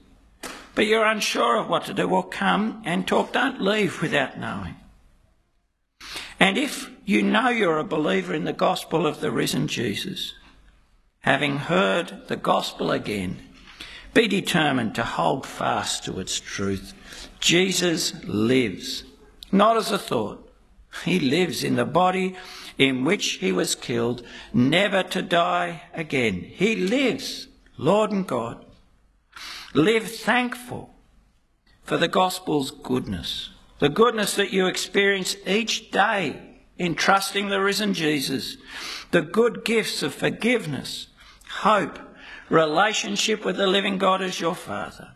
but 0.74 0.86
you're 0.86 1.04
unsure 1.04 1.56
of 1.56 1.68
what 1.68 1.84
to 1.86 1.94
do, 1.94 2.08
well, 2.08 2.22
come 2.22 2.82
and 2.84 3.06
talk. 3.06 3.32
Don't 3.32 3.60
leave 3.60 4.00
without 4.00 4.38
knowing. 4.38 4.76
And 6.38 6.56
if 6.56 6.90
you 7.04 7.22
know 7.22 7.50
you're 7.50 7.78
a 7.78 7.84
believer 7.84 8.32
in 8.32 8.44
the 8.44 8.52
gospel 8.52 9.06
of 9.06 9.20
the 9.20 9.30
risen 9.30 9.68
Jesus, 9.68 10.32
having 11.20 11.58
heard 11.58 12.28
the 12.28 12.36
gospel 12.36 12.90
again, 12.90 13.38
be 14.14 14.28
determined 14.28 14.94
to 14.94 15.04
hold 15.04 15.46
fast 15.46 16.04
to 16.04 16.18
its 16.18 16.38
truth. 16.38 16.94
Jesus 17.40 18.12
lives, 18.24 19.04
not 19.52 19.76
as 19.76 19.90
a 19.90 19.98
thought. 19.98 20.46
He 21.04 21.20
lives 21.20 21.62
in 21.62 21.76
the 21.76 21.84
body 21.84 22.36
in 22.76 23.04
which 23.04 23.32
he 23.34 23.52
was 23.52 23.74
killed, 23.74 24.22
never 24.52 25.02
to 25.04 25.22
die 25.22 25.82
again. 25.94 26.40
He 26.40 26.74
lives, 26.74 27.48
Lord 27.76 28.10
and 28.10 28.26
God. 28.26 28.64
Live 29.74 30.10
thankful 30.10 30.94
for 31.84 31.96
the 31.96 32.08
gospel's 32.08 32.70
goodness, 32.70 33.50
the 33.78 33.88
goodness 33.88 34.34
that 34.34 34.52
you 34.52 34.66
experience 34.66 35.36
each 35.46 35.90
day 35.90 36.58
in 36.76 36.94
trusting 36.94 37.48
the 37.48 37.60
risen 37.60 37.94
Jesus, 37.94 38.56
the 39.10 39.22
good 39.22 39.64
gifts 39.64 40.02
of 40.02 40.14
forgiveness, 40.14 41.08
hope, 41.48 41.98
relationship 42.50 43.44
with 43.44 43.56
the 43.56 43.66
living 43.66 43.96
God 43.96 44.20
as 44.20 44.40
your 44.40 44.54
Father 44.54 45.12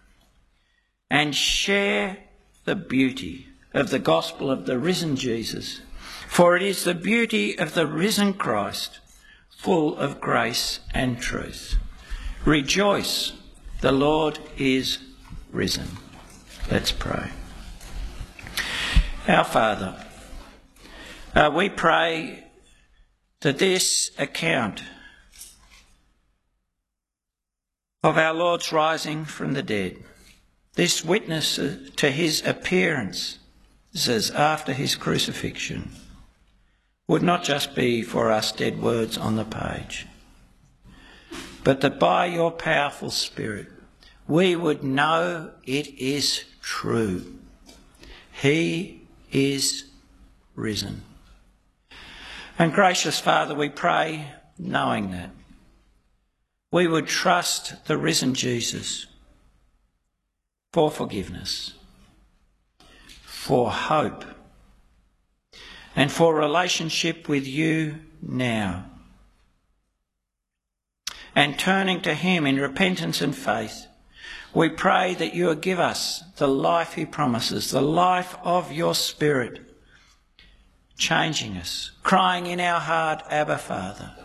and 1.11 1.35
share 1.35 2.17
the 2.65 2.77
beauty 2.77 3.49
of 3.75 3.91
the 3.91 3.99
gospel 3.99 4.51
of 4.51 4.67
the 4.67 4.79
risen 4.79 5.17
Jesus. 5.17 5.81
For 6.29 6.57
it 6.57 6.63
is 6.63 6.85
the 6.85 6.95
beauty 6.95 7.59
of 7.59 7.75
the 7.75 7.87
risen 7.87 8.35
Christ, 8.35 9.01
full 9.51 9.97
of 9.97 10.21
grace 10.21 10.81
and 10.95 11.21
truth. 11.21 11.77
Rejoice, 12.45 13.33
the 13.81 13.93
Lord 13.93 14.39
is 14.57 14.99
risen. 15.51 15.89
Let's 16.71 16.93
pray. 16.93 17.31
Our 19.29 19.45
Father, 19.45 20.05
uh, 21.35 21.51
we 21.55 21.69
pray 21.69 22.45
that 23.41 23.59
this 23.59 24.11
account 24.19 24.83
of 28.05 28.19
our 28.19 28.35
Lord's 28.35 28.71
rising 28.71 29.25
from 29.25 29.55
the 29.55 29.63
dead. 29.63 29.97
This 30.75 31.03
witness 31.03 31.59
uh, 31.59 31.79
to 31.97 32.11
his 32.11 32.47
appearance, 32.47 33.39
says, 33.95 34.31
after 34.31 34.75
his 34.75 34.95
crucifixion 34.95 35.91
would 37.09 37.23
not 37.23 37.45
just 37.45 37.75
be 37.75 38.03
for 38.03 38.31
us 38.31 38.53
dead 38.53 38.83
words 38.83 39.17
on 39.17 39.37
the 39.37 39.45
page, 39.45 40.07
but 41.65 41.81
that 41.81 41.99
by 41.99 42.27
your 42.27 42.51
powerful 42.51 43.09
Spirit 43.09 43.69
we 44.29 44.55
would 44.55 44.85
know 44.85 45.51
it 45.65 45.89
is 45.99 46.45
true. 46.61 47.39
He 48.33 49.01
is 49.33 49.85
risen. 50.55 51.03
And 52.59 52.75
gracious 52.75 53.19
Father, 53.19 53.55
we 53.55 53.71
pray 53.71 54.27
knowing 54.59 55.11
that 55.13 55.31
we 56.75 56.89
would 56.89 57.07
trust 57.07 57.87
the 57.87 57.97
risen 57.97 58.35
Jesus 58.35 59.07
for 60.73 60.91
forgiveness, 60.91 61.75
for 63.23 63.71
hope, 63.71 64.25
and 65.95 66.11
for 66.11 66.35
relationship 66.35 67.29
with 67.29 67.47
you 67.47 67.95
now. 68.21 68.87
And 71.37 71.57
turning 71.57 72.01
to 72.01 72.13
Him 72.13 72.45
in 72.45 72.57
repentance 72.57 73.21
and 73.21 73.37
faith, 73.37 73.87
we 74.53 74.69
pray 74.69 75.15
that 75.15 75.33
you 75.33 75.47
will 75.47 75.55
give 75.55 75.79
us 75.79 76.25
the 76.39 76.49
life 76.49 76.95
He 76.95 77.07
promises, 77.07 77.71
the 77.71 77.81
life 77.81 78.37
of 78.43 78.73
your 78.73 78.97
Spirit, 78.97 79.61
changing 80.99 81.57
us, 81.57 81.93
crying 82.03 82.47
in 82.47 82.59
our 82.59 82.81
heart, 82.81 83.23
Abba, 83.31 83.59
Father 83.59 84.24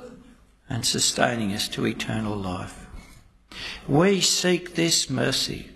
and 0.69 0.85
sustaining 0.85 1.53
us 1.53 1.67
to 1.69 1.85
eternal 1.87 2.35
life. 2.35 2.87
We 3.87 4.21
seek 4.21 4.75
this 4.75 5.09
mercy 5.09 5.69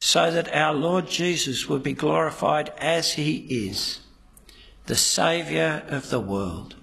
so 0.00 0.30
that 0.30 0.54
our 0.54 0.74
Lord 0.74 1.08
Jesus 1.08 1.68
would 1.68 1.82
be 1.82 1.92
glorified 1.92 2.70
as 2.78 3.12
he 3.12 3.68
is, 3.68 4.00
the 4.86 4.96
Saviour 4.96 5.82
of 5.88 6.10
the 6.10 6.20
world. 6.20 6.76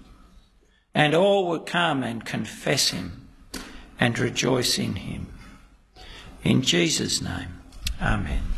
and 0.94 1.14
all 1.14 1.48
would 1.48 1.66
come 1.66 2.02
and 2.02 2.24
confess 2.24 2.90
him 2.90 3.28
and 3.98 4.18
rejoice 4.18 4.78
in 4.78 4.96
him. 4.96 5.26
In 6.44 6.62
Jesus' 6.62 7.22
name, 7.22 7.60
amen. 8.00 8.51